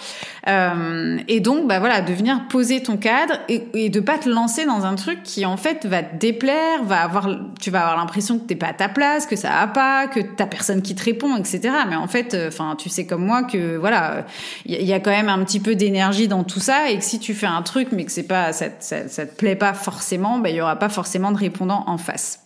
Euh, 0.47 1.19
et 1.27 1.41
donc, 1.41 1.67
bah 1.67 1.79
voilà, 1.79 2.03
de 2.03 2.13
venir 2.13 2.47
poser 2.49 2.83
ton 2.83 2.97
cadre 2.97 3.35
et, 3.49 3.67
et, 3.73 3.89
de 3.89 4.01
pas 4.01 4.19
te 4.19 4.29
lancer 4.29 4.67
dans 4.67 4.85
un 4.85 4.95
truc 4.95 5.23
qui 5.23 5.47
en 5.47 5.57
fait 5.57 5.87
va 5.87 6.03
te 6.03 6.17
déplaire, 6.17 6.83
va 6.85 7.01
avoir, 7.01 7.29
tu 7.61 7.71
vas 7.71 7.81
avoir 7.81 7.97
l'impression 7.97 8.39
que 8.39 8.45
t'es 8.45 8.55
pas 8.55 8.69
à 8.69 8.73
ta 8.75 8.89
place, 8.89 9.27
que 9.27 9.37
ça 9.37 9.49
va 9.51 9.67
pas, 9.69 10.07
que 10.07 10.21
t'as 10.21 10.47
personne 10.47 10.83
qui 10.83 10.95
te 10.95 11.03
répond, 11.03 11.37
etc. 11.37 11.71
Mais 11.89 11.97
en 11.97 12.09
fait, 12.09 12.24
euh, 12.33 12.49
enfin, 12.49 12.77
tu 12.79 12.89
sais 12.89 13.05
comme 13.05 13.27
moi 13.27 13.43
que 13.43 13.77
voilà, 13.77 14.25
il 14.65 14.83
y, 14.83 14.93
a 14.95 15.01
quand 15.01 15.11
même 15.11 15.29
un 15.29 15.45
petit 15.45 15.61
peu 15.61 15.75
d'énergie 15.75 16.29
dans 16.29 16.45
tout 16.45 16.61
ça 16.61 16.91
et 16.91 16.99
que 16.99 17.05
si 17.05 17.19
tu 17.19 17.35
fais 17.35 17.47
un 17.47 17.61
truc 17.61 17.89
mais 17.93 18.05
que 18.05 18.13
c'est 18.13 18.23
pas, 18.23 18.53
ça, 18.53 18.67
ça, 18.81 19.27
te 19.27 19.35
plaît 19.37 19.57
pas 19.57 19.75
forcément, 19.75 20.39
bah 20.39 20.49
il 20.51 20.57
y 20.57 20.61
aura 20.61 20.79
pas 20.79 20.89
forcément 20.89 21.33
de 21.33 21.37
répondant 21.37 21.85
en 21.87 21.99
face. 21.99 22.41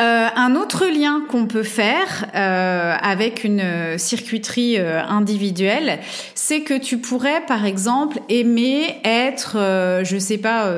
Euh, 0.00 0.28
un 0.34 0.56
autre 0.56 0.86
lien 0.86 1.22
qu'on 1.28 1.46
peut 1.46 1.62
faire 1.62 2.26
euh, 2.34 2.94
avec 3.00 3.44
une 3.44 3.98
circuiterie 3.98 4.78
individuelle, 4.78 5.98
c'est 6.34 6.62
que 6.62 6.78
tu 6.78 6.98
pourrais, 6.98 7.44
par 7.46 7.66
exemple, 7.66 8.18
aimer 8.28 9.00
être, 9.04 9.56
je 10.02 10.16
sais 10.18 10.38
pas, 10.38 10.72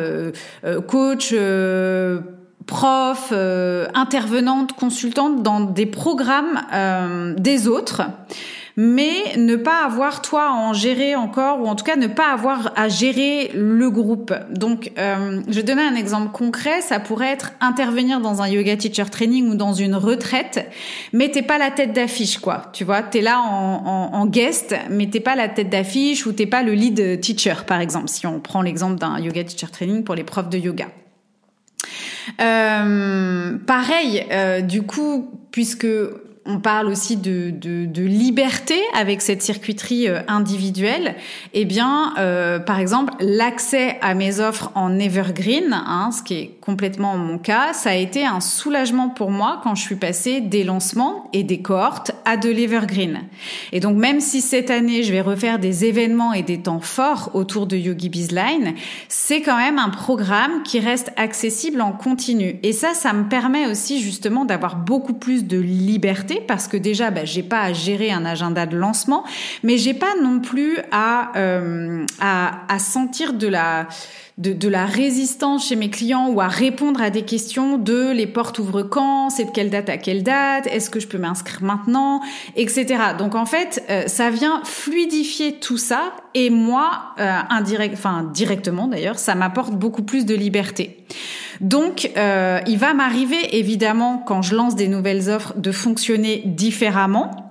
coach 0.89 1.33
prof, 2.67 3.33
intervenante, 3.95 4.73
consultante 4.73 5.43
dans 5.43 5.61
des 5.61 5.87
programmes 5.87 6.63
des 7.39 7.69
autres 7.69 8.03
mais 8.77 9.37
ne 9.37 9.55
pas 9.55 9.85
avoir 9.85 10.21
toi 10.21 10.49
à 10.49 10.53
en 10.53 10.73
gérer 10.73 11.15
encore, 11.15 11.61
ou 11.61 11.67
en 11.67 11.77
tout 11.77 11.85
cas 11.85 11.97
ne 11.97 12.09
pas 12.09 12.33
avoir 12.33 12.73
à 12.77 12.89
gérer 12.89 13.51
le 13.55 13.89
groupe. 13.91 14.35
Donc, 14.51 14.91
euh, 14.99 15.43
je 15.47 15.55
vais 15.55 15.63
donner 15.63 15.83
un 15.83 15.95
exemple 15.95 16.33
concret. 16.33 16.81
Ça 16.81 16.99
pourrait 16.99 17.31
être 17.31 17.53
intervenir 17.61 18.21
dans 18.21 18.43
un 18.43 18.49
yoga 18.49 18.77
teacher 18.77 19.05
training 19.11 19.49
ou 19.49 19.55
dans 19.55 19.73
une 19.73 19.95
retraite, 19.95 20.69
mais 21.13 21.31
t'es 21.31 21.43
pas 21.43 21.59
la 21.59 21.71
tête 21.71 21.93
d'affiche, 21.93 22.39
quoi. 22.39 22.71
Tu 22.73 22.85
vois, 22.85 23.03
t'es 23.03 23.21
là 23.21 23.41
en, 23.41 23.87
en, 23.87 24.15
en, 24.15 24.27
guest, 24.27 24.75
mais 24.91 25.07
t'es 25.07 25.21
pas 25.21 25.37
la 25.37 25.49
tête 25.49 25.71
d'affiche 25.71 26.27
ou 26.27 26.33
t'es 26.33 26.47
pas 26.47 26.63
le 26.63 26.73
lead 26.73 27.21
teacher, 27.21 27.65
par 27.67 27.81
exemple, 27.81 28.09
si 28.09 28.27
on 28.27 28.41
prend 28.41 28.63
l'exemple 28.63 28.99
d'un 28.99 29.19
yoga 29.21 29.45
teacher 29.45 29.71
training 29.71 30.03
pour 30.03 30.15
les 30.15 30.25
profs 30.25 30.49
de 30.49 30.59
yoga. 30.59 30.87
Euh, 32.41 33.57
pareil, 33.67 34.27
euh, 34.31 34.61
du 34.61 34.83
coup, 34.83 35.31
puisque 35.51 35.87
on 36.47 36.59
parle 36.59 36.89
aussi 36.89 37.17
de, 37.17 37.51
de, 37.51 38.03
liberté 38.03 38.75
avec 38.95 39.23
cette 39.23 39.43
circuiterie 39.43 40.09
euh, 40.09 40.21
individuelle, 40.29 41.15
eh 41.55 41.65
bien, 41.65 42.13
euh, 42.19 42.59
par 42.59 42.81
exemple, 42.81 43.15
l'accès 43.19 43.97
à 44.03 44.15
mes 44.15 44.41
offres 44.41 44.71
en 44.75 44.99
evergreen, 44.99 45.73
hein, 45.73 46.11
ce 46.13 46.23
qui 46.23 46.35
est 46.35 46.51
complètement 46.61 47.17
mon 47.17 47.39
cas, 47.39 47.73
ça 47.73 47.91
a 47.91 47.95
été 47.95 48.27
un 48.27 48.41
soulagement 48.41 49.09
pour 49.09 49.31
moi 49.31 49.61
quand 49.63 49.75
je 49.75 49.83
suis 49.83 49.97
passée 49.97 50.43
des 50.43 50.65
lancements 50.65 51.31
et 51.33 51.45
des 51.45 51.63
cohortes 51.63 52.13
à 52.27 52.37
de 52.37 52.51
l'evergreen. 52.51 53.21
Et 53.73 53.81
donc, 53.81 53.97
même 53.97 54.21
si 54.21 54.43
cette 54.43 54.71
année, 54.71 55.03
je 55.03 55.13
vais 55.13 55.23
refaire 55.23 55.59
des 55.59 55.87
événements 55.87 56.35
et 56.35 56.43
des 56.43 56.61
temps 56.61 56.81
forts 56.81 57.31
autour 57.33 57.67
de 57.67 57.77
Yogi 57.77 58.11
Bizline, 58.11 58.75
c'est 59.09 59.41
quand 59.41 59.57
même 59.57 59.79
un 59.79 59.91
programme 59.91 60.63
qui 60.63 60.79
reste 60.79 61.11
accessible 61.17 61.81
en 61.81 61.93
continu. 61.93 62.59
Et 62.63 62.73
ça, 62.73 62.93
ça 62.93 63.15
me 63.15 63.29
permet 63.29 63.67
aussi 63.67 64.03
justement 64.03 64.45
d'avoir 64.45 64.77
beaucoup 64.77 65.15
plus 65.15 65.45
de 65.45 65.59
liberté 65.59 66.34
parce 66.41 66.69
que 66.69 66.77
déjà, 66.77 67.11
bah, 67.11 67.25
j'ai 67.25 67.43
pas 67.43 67.61
à 67.63 67.73
gérer 67.73 68.11
un 68.11 68.25
agenda 68.25 68.67
de 68.67 68.77
lancement, 68.77 69.25
mais 69.63 69.79
j'ai 69.79 69.95
pas 69.95 70.15
non 70.23 70.41
plus 70.41 70.79
à, 70.91 71.33
euh, 71.37 72.05
à, 72.21 72.73
à 72.73 72.79
sentir 72.79 73.33
de 73.33 73.49
la 73.49 73.89
de, 74.39 74.53
de, 74.53 74.69
la 74.69 74.85
résistance 74.85 75.69
chez 75.69 75.77
mes 75.77 75.91
clients 75.91 76.29
ou 76.29 76.41
à 76.41 76.49
répondre 76.49 77.01
à 77.01 77.11
des 77.11 77.23
questions 77.23 77.79
de 77.79 78.11
les 78.11 78.27
portes 78.27 78.59
ouvrent 78.59 78.83
quand, 78.83 79.31
c'est 79.31 79.45
de 79.45 79.51
quelle 79.51 79.71
date 79.71 79.89
à 79.89 79.97
quelle 79.97 80.23
date, 80.23 80.67
est-ce 80.67 80.91
que 80.91 81.01
je 81.01 81.07
peux 81.07 81.19
m'inscrire 81.19 81.63
maintenant, 81.63 82.21
etc. 82.57 82.87
Donc 83.19 83.35
en 83.35 83.47
fait, 83.47 83.85
euh, 83.91 84.07
ça 84.07 84.31
vient 84.31 84.61
fluidifier 84.65 85.55
tout 85.55 85.79
ça 85.79 86.13
et 86.35 86.51
moi, 86.51 87.15
euh, 87.21 87.39
indirect, 87.51 87.95
enfin 87.95 88.29
directement 88.35 88.89
d'ailleurs, 88.89 89.19
ça 89.19 89.35
m'apporte 89.35 89.75
beaucoup 89.75 90.03
plus 90.03 90.27
de 90.27 90.35
liberté. 90.35 91.05
Donc, 91.61 92.11
euh, 92.17 92.61
il 92.67 92.79
va 92.79 92.95
m'arriver 92.95 93.57
évidemment 93.59 94.19
quand 94.19 94.43
je 94.43 94.55
lance 94.55 94.75
des 94.75 94.89
nouvelles 94.89 95.31
offres 95.31 95.55
de 95.57 95.73
fonctionner 95.73 96.43
différemment, 96.45 97.49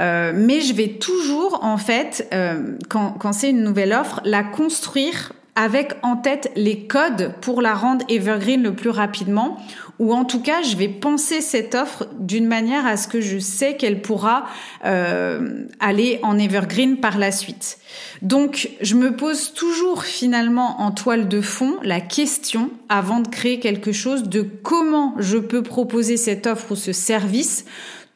euh, 0.00 0.32
mais 0.34 0.60
je 0.60 0.74
vais 0.74 0.88
toujours 0.88 1.60
en 1.62 1.76
fait, 1.76 2.28
euh, 2.32 2.76
quand, 2.88 3.12
quand 3.12 3.32
c'est 3.32 3.50
une 3.50 3.62
nouvelle 3.62 3.92
offre, 3.92 4.20
la 4.24 4.42
construire 4.42 5.32
avec 5.56 5.92
en 6.02 6.16
tête 6.16 6.50
les 6.56 6.86
codes 6.86 7.32
pour 7.40 7.62
la 7.62 7.74
rendre 7.74 8.04
evergreen 8.08 8.62
le 8.62 8.74
plus 8.74 8.90
rapidement 8.90 9.58
ou 9.98 10.12
en 10.12 10.24
tout 10.24 10.40
cas 10.40 10.62
je 10.62 10.76
vais 10.76 10.88
penser 10.88 11.40
cette 11.40 11.74
offre 11.74 12.08
d'une 12.18 12.46
manière 12.46 12.86
à 12.86 12.96
ce 12.96 13.06
que 13.06 13.20
je 13.20 13.38
sais 13.38 13.76
qu'elle 13.76 14.02
pourra 14.02 14.46
euh, 14.84 15.66
aller 15.78 16.18
en 16.22 16.38
evergreen 16.38 16.98
par 16.98 17.18
la 17.18 17.30
suite. 17.30 17.78
Donc 18.22 18.70
je 18.80 18.96
me 18.96 19.14
pose 19.14 19.52
toujours 19.52 20.04
finalement 20.04 20.80
en 20.80 20.90
toile 20.90 21.28
de 21.28 21.40
fond 21.40 21.76
la 21.82 22.00
question 22.00 22.70
avant 22.88 23.20
de 23.20 23.28
créer 23.28 23.60
quelque 23.60 23.92
chose 23.92 24.24
de 24.24 24.42
comment 24.42 25.14
je 25.18 25.38
peux 25.38 25.62
proposer 25.62 26.16
cette 26.16 26.46
offre 26.46 26.72
ou 26.72 26.76
ce 26.76 26.92
service 26.92 27.64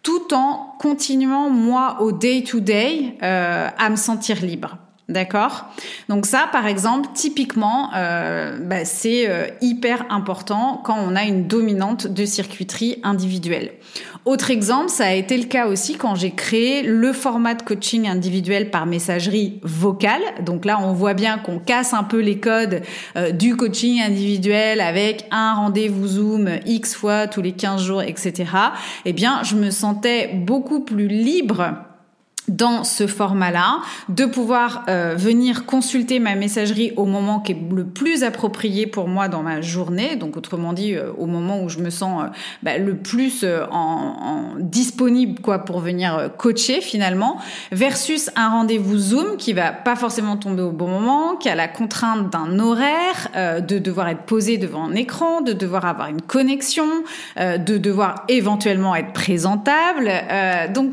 tout 0.03 0.35
en 0.35 0.75
continuant 0.79 1.51
moi 1.51 1.99
au 2.01 2.13
day 2.13 2.43
to 2.43 2.61
day 2.61 3.17
euh, 3.23 3.69
à 3.77 3.91
me 3.91 3.97
sentir 3.97 4.41
libre. 4.43 4.79
D'accord? 5.09 5.65
Donc 6.11 6.27
ça, 6.27 6.51
par 6.53 6.67
exemple, 6.67 7.09
typiquement, 7.15 7.91
euh, 7.97 8.59
bah, 8.61 8.85
c'est 8.85 9.27
euh, 9.27 9.47
hyper 9.63 10.05
important 10.11 10.83
quand 10.85 10.99
on 10.99 11.17
a 11.17 11.25
une 11.25 11.47
dominante 11.47 12.07
de 12.07 12.27
circuiterie 12.27 13.01
individuelle. 13.03 13.71
Autre 14.27 14.51
exemple, 14.51 14.91
ça 14.91 15.07
a 15.07 15.13
été 15.15 15.39
le 15.39 15.45
cas 15.45 15.67
aussi 15.67 15.97
quand 15.97 16.15
j'ai 16.15 16.33
créé 16.33 16.83
le 16.83 17.15
format 17.15 17.55
de 17.55 17.63
coaching 17.63 18.07
individuel 18.07 18.71
par 18.71 18.85
messagerie 18.85 19.61
vocale. 19.63 20.21
Donc 20.43 20.67
là, 20.67 20.79
on 20.79 20.93
voit 20.93 21.15
bien 21.15 21.39
qu'on 21.39 21.59
casse 21.59 21.95
un 21.95 22.05
peu 22.05 22.21
les 22.21 22.39
codes 22.39 22.83
euh, 23.17 23.31
du 23.31 23.57
coaching 23.57 24.03
individuel 24.03 24.83
avec 24.83 25.25
un 25.31 25.55
rendez-vous 25.55 26.07
Zoom 26.07 26.51
X 26.67 26.95
fois 26.95 27.29
tous 27.29 27.41
les 27.41 27.53
15 27.53 27.83
jours, 27.83 28.03
etc. 28.03 28.45
Eh 29.07 29.15
bien, 29.15 29.43
je 29.43 29.55
me 29.55 29.71
sentais 29.71 30.33
beaucoup 30.35 30.81
plus 30.81 31.09
libre 31.09 31.88
dans 32.49 32.85
ce 32.85 33.07
format-là, 33.07 33.81
de 34.09 34.25
pouvoir 34.25 34.85
euh, 34.89 35.15
venir 35.17 35.67
consulter 35.67 36.19
ma 36.19 36.35
messagerie 36.35 36.93
au 36.97 37.05
moment 37.05 37.41
qui 37.41 37.53
est 37.53 37.59
le 37.75 37.85
plus 37.85 38.25
approprié 38.25 38.87
pour 38.87 39.07
moi 39.07 39.29
dans 39.29 39.43
ma 39.43 39.61
journée, 39.61 40.17
donc 40.17 40.37
autrement 40.37 40.73
dit 40.73 40.95
euh, 40.95 41.13
au 41.19 41.27
moment 41.27 41.63
où 41.63 41.69
je 41.69 41.79
me 41.79 41.91
sens 41.91 42.23
euh, 42.23 42.27
bah, 42.63 42.79
le 42.79 42.97
plus 42.97 43.45
en, 43.45 43.77
en, 43.77 44.45
disponible 44.59 45.41
quoi 45.41 45.61
pour 45.61 45.81
venir 45.81 46.31
coacher 46.37 46.81
finalement, 46.81 47.39
versus 47.71 48.31
un 48.37 48.49
rendez-vous 48.49 48.97
Zoom 48.97 49.37
qui 49.37 49.53
va 49.53 49.73
pas 49.73 49.97
forcément 49.97 50.37
tomber 50.37 50.63
au 50.63 50.73
bon 50.73 50.89
moment, 50.89 51.37
qui 51.37 51.49
a 51.49 51.55
la 51.55 51.69
contrainte 51.69 52.31
d'un 52.31 52.59
horaire, 52.59 53.61
de 53.67 53.79
devoir 53.79 54.09
être 54.09 54.23
posé 54.23 54.59
devant 54.59 54.85
un 54.85 54.95
écran, 54.95 55.41
de 55.41 55.53
devoir 55.53 55.85
avoir 55.85 56.09
une 56.09 56.23
connexion, 56.23 56.87
de 57.37 57.79
devoir 57.79 58.25
éventuellement 58.29 58.97
être 58.97 59.13
présentable, 59.13 60.11
donc 60.75 60.93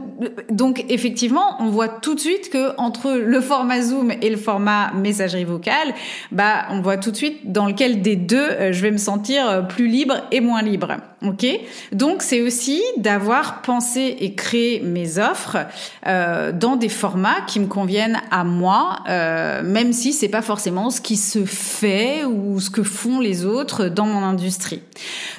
donc 0.49 0.85
effectivement 0.89 1.44
on 1.59 1.69
voit 1.69 1.87
tout 1.87 2.15
de 2.15 2.19
suite 2.19 2.49
que 2.49 2.75
entre 2.77 3.11
le 3.11 3.41
format 3.41 3.81
Zoom 3.81 4.11
et 4.21 4.29
le 4.29 4.37
format 4.37 4.91
messagerie 4.93 5.43
vocale, 5.43 5.93
bah, 6.31 6.65
on 6.69 6.81
voit 6.81 6.97
tout 6.97 7.11
de 7.11 7.15
suite 7.15 7.51
dans 7.51 7.67
lequel 7.67 8.01
des 8.01 8.15
deux 8.15 8.37
euh, 8.37 8.71
je 8.71 8.81
vais 8.81 8.91
me 8.91 8.97
sentir 8.97 9.47
euh, 9.47 9.61
plus 9.61 9.87
libre 9.87 10.15
et 10.31 10.41
moins 10.41 10.61
libre. 10.61 10.97
Ok 11.25 11.45
Donc 11.91 12.21
c'est 12.21 12.41
aussi 12.41 12.81
d'avoir 12.97 13.61
pensé 13.61 14.15
et 14.19 14.35
créé 14.35 14.81
mes 14.81 15.17
offres 15.17 15.57
euh, 16.05 16.51
dans 16.51 16.75
des 16.75 16.89
formats 16.89 17.41
qui 17.47 17.59
me 17.59 17.67
conviennent 17.67 18.21
à 18.31 18.43
moi, 18.43 18.99
euh, 19.09 19.63
même 19.63 19.91
si 19.91 20.13
c'est 20.13 20.29
pas 20.29 20.41
forcément 20.41 20.89
ce 20.89 21.01
qui 21.01 21.17
se 21.17 21.45
fait 21.45 22.25
ou 22.25 22.59
ce 22.59 22.69
que 22.69 22.83
font 22.83 23.19
les 23.19 23.45
autres 23.45 23.85
dans 23.87 24.05
mon 24.05 24.23
industrie. 24.23 24.81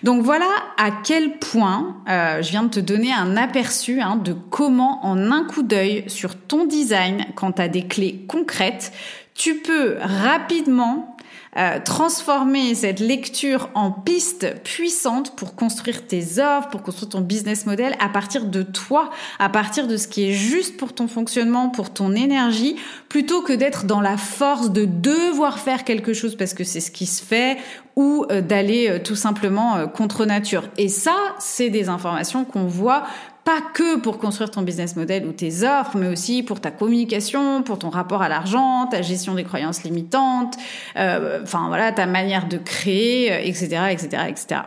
Donc 0.03 0.23
voilà 0.23 0.49
à 0.77 0.91
quel 1.05 1.39
point 1.39 1.97
euh, 2.09 2.43
je 2.43 2.51
viens 2.51 2.65
de 2.65 2.71
te 2.71 2.81
donner 2.81 3.13
un 3.13 3.37
aperçu 3.37 4.01
hein, 4.01 4.17
de 4.17 4.33
comment 4.33 5.05
en 5.05 5.31
un 5.31 5.45
coup 5.45 5.63
d'œil 5.63 6.05
sur 6.09 6.35
ton 6.35 6.65
design, 6.67 7.27
quand 7.35 7.53
tu 7.53 7.63
as 7.63 7.69
des 7.69 7.87
clés 7.87 8.25
concrètes, 8.27 8.93
tu 9.35 9.57
peux 9.57 9.97
rapidement 10.01 11.16
euh, 11.57 11.79
transformer 11.85 12.75
cette 12.75 13.01
lecture 13.01 13.71
en 13.75 13.91
piste 13.91 14.63
puissante 14.63 15.35
pour 15.37 15.55
construire 15.55 16.07
tes 16.07 16.39
offres, 16.39 16.69
pour 16.69 16.83
construire 16.83 17.11
ton 17.11 17.21
business 17.21 17.67
model 17.67 17.97
à 17.99 18.09
partir 18.09 18.45
de 18.45 18.63
toi, 18.63 19.11
à 19.39 19.49
partir 19.49 19.87
de 19.87 19.97
ce 19.97 20.07
qui 20.07 20.29
est 20.29 20.33
juste 20.33 20.77
pour 20.77 20.93
ton 20.93 21.09
fonctionnement, 21.09 21.71
pour 21.71 21.91
ton 21.91 22.15
énergie, 22.15 22.77
plutôt 23.09 23.43
que 23.43 23.53
d'être 23.53 23.87
dans 23.87 24.01
la 24.01 24.17
force 24.17 24.71
de 24.71 24.85
devoir 24.85 25.59
faire 25.59 25.85
quelque 25.85 26.13
chose 26.13 26.37
parce 26.37 26.53
que 26.53 26.65
c'est 26.65 26.81
ce 26.81 26.91
qui 26.91 27.07
se 27.07 27.23
fait 27.23 27.57
ou 27.97 28.27
euh, 28.31 28.43
d'aller 28.43 28.89
euh, 28.91 28.99
tout 28.99 29.17
simplement 29.17 29.89
contre 29.89 30.27
nature. 30.27 30.65
Et 30.77 30.89
ça, 30.89 31.17
c'est 31.39 31.71
des 31.71 31.89
informations 31.89 32.45
qu'on 32.45 32.67
voit 32.67 33.05
pas 33.47 33.61
que 33.63 33.99
pour 33.99 34.19
construire 34.19 34.51
ton 34.51 34.63
business 34.63 34.97
model 34.97 35.25
ou 35.25 35.33
tes 35.33 35.63
offres, 35.63 35.97
mais 35.97 36.09
aussi 36.09 36.43
pour 36.43 36.61
ta 36.61 36.73
communication, 36.73 37.63
pour 37.63 37.79
ton 37.79 37.91
rapport 37.91 38.21
à 38.21 38.29
l'argent, 38.29 38.89
ta 38.91 39.03
gestion 39.03 39.35
des 39.35 39.45
croyances 39.45 39.85
limitantes, 39.85 40.57
euh, 40.97 41.45
enfin 41.45 41.69
voilà, 41.69 41.93
ta 41.93 42.07
manière 42.07 42.49
de 42.49 42.59
créer, 42.59 43.49
etc., 43.49 43.93
etc., 43.93 44.25
etc 44.29 44.63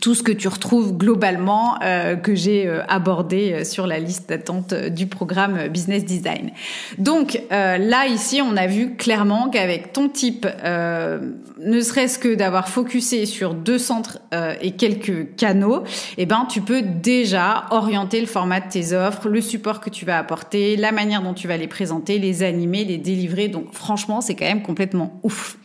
tout 0.00 0.14
ce 0.14 0.22
que 0.22 0.32
tu 0.32 0.48
retrouves 0.48 0.96
globalement 0.96 1.78
euh, 1.82 2.16
que 2.16 2.34
j'ai 2.34 2.66
euh, 2.66 2.82
abordé 2.88 3.52
euh, 3.52 3.64
sur 3.64 3.86
la 3.86 3.98
liste 3.98 4.28
d'attente 4.28 4.74
du 4.74 5.06
programme 5.06 5.68
Business 5.68 6.04
Design. 6.04 6.50
Donc 6.98 7.40
là 7.50 8.06
ici 8.06 8.40
on 8.42 8.56
a 8.56 8.66
vu 8.66 8.94
clairement 8.96 9.48
qu'avec 9.50 9.92
ton 9.92 10.08
type, 10.08 10.46
ne 10.64 11.80
serait-ce 11.80 12.18
que 12.18 12.34
d'avoir 12.34 12.68
focusé 12.68 13.26
sur 13.26 13.54
deux 13.54 13.78
centres 13.78 14.18
et 14.60 14.72
quelques 14.72 15.34
canaux, 15.36 15.84
eh 16.16 16.26
ben 16.26 16.46
tu 16.48 16.60
peux 16.60 16.82
déjà 16.82 17.66
orienter 17.70 18.20
le 18.20 18.26
format 18.26 18.60
de 18.60 18.68
tes 18.68 18.92
offres, 18.92 19.28
le 19.28 19.40
support 19.40 19.80
que 19.80 19.90
tu 19.90 20.04
vas 20.04 20.18
apporter, 20.18 20.76
la 20.76 20.92
manière 20.92 21.22
dont 21.22 21.34
tu 21.34 21.48
vas 21.48 21.56
les 21.56 21.68
présenter, 21.68 22.18
les 22.18 22.42
animer, 22.42 22.84
les 22.84 22.98
délivrer. 22.98 23.48
Donc 23.48 23.72
franchement 23.72 24.20
c'est 24.20 24.34
quand 24.34 24.46
même 24.46 24.62
complètement 24.62 25.18
ouf. 25.22 25.56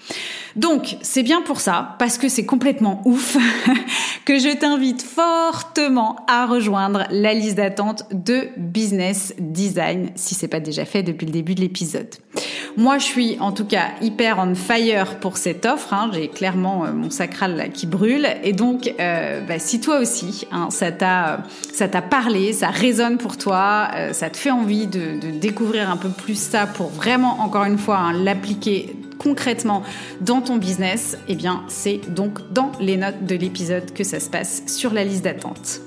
Donc, 0.56 0.98
c'est 1.02 1.24
bien 1.24 1.42
pour 1.42 1.60
ça, 1.60 1.96
parce 1.98 2.18
que 2.18 2.30
c'est 2.30 2.46
complètement 2.46 3.02
ouf, 3.06 3.38
que 4.26 4.38
je 4.38 4.56
t'invite 4.56 5.02
fortement 5.02 6.18
à 6.28 6.46
rejoindre 6.46 7.06
la 7.10 7.34
liste 7.34 7.56
d'attente 7.56 8.04
de 8.12 8.50
Business 8.58 9.34
Design, 9.40 10.12
si 10.16 10.36
c'est 10.36 10.48
pas 10.48 10.60
déjà 10.60 10.86
fait 10.86 11.02
depuis 11.02 11.26
le 11.26 11.32
début 11.32 11.56
de 11.56 11.62
l'épisode. 11.62 12.10
Moi, 12.78 12.98
je 12.98 13.04
suis 13.04 13.38
en 13.40 13.52
tout 13.52 13.66
cas 13.66 13.90
hyper 14.02 14.40
on 14.40 14.56
fire 14.56 15.20
pour 15.20 15.38
cette 15.38 15.66
offre. 15.66 15.94
Hein. 15.94 16.10
J'ai 16.14 16.28
clairement 16.28 16.86
euh, 16.86 16.94
mon 16.94 17.12
sacral 17.12 17.72
qui 17.72 17.86
brûle, 17.86 18.28
et 18.44 18.54
donc, 18.54 18.94
euh, 19.00 19.42
bah, 19.42 19.60
si 19.60 19.80
toi 19.80 20.00
aussi, 20.00 20.48
hein, 20.52 20.70
ça 20.70 20.92
t'a, 20.92 21.44
ça 21.74 21.88
parlé, 21.88 22.54
ça 22.54 22.70
résonne 22.70 23.18
pour 23.18 23.38
toi, 23.38 23.90
euh, 23.96 24.14
ça 24.14 24.30
te 24.30 24.38
fait 24.38 24.52
envie 24.52 24.88
de, 24.88 25.20
de, 25.20 25.32
découvrir 25.32 25.90
un 25.90 25.98
peu 25.98 26.10
plus 26.10 26.38
ça 26.38 26.66
pour 26.68 26.90
vraiment, 26.90 27.40
encore 27.42 27.66
une 27.66 27.78
fois, 27.78 27.98
hein, 27.98 28.14
l'appliquer 28.14 28.96
concrètement 29.24 29.84
dans 30.22 30.42
ton 30.42 30.58
business, 30.58 31.18
eh 31.28 31.36
bien, 31.36 31.64
c'est 31.70 32.02
donc 32.14 32.40
dans 32.52 32.72
les 32.80 32.98
notes 32.98 33.26
de 33.26 33.36
l'épisode 33.36 33.94
que 33.94 34.04
ça 34.04 34.20
se 34.20 34.30
passe 34.30 34.64
sur 34.68 34.94
la 34.94 35.04
liste 35.04 35.24
d'attente. 35.24 35.80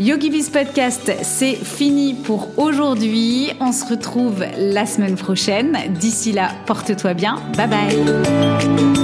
YogiBiz 0.00 0.50
Podcast, 0.50 1.12
c'est 1.22 1.54
fini 1.54 2.14
pour 2.14 2.58
aujourd'hui. 2.58 3.52
On 3.60 3.70
se 3.70 3.84
retrouve 3.86 4.44
la 4.58 4.86
semaine 4.86 5.14
prochaine. 5.14 5.78
D'ici 6.00 6.32
là, 6.32 6.50
porte-toi 6.66 7.14
bien. 7.14 7.36
Bye 7.56 7.68
bye. 7.68 9.03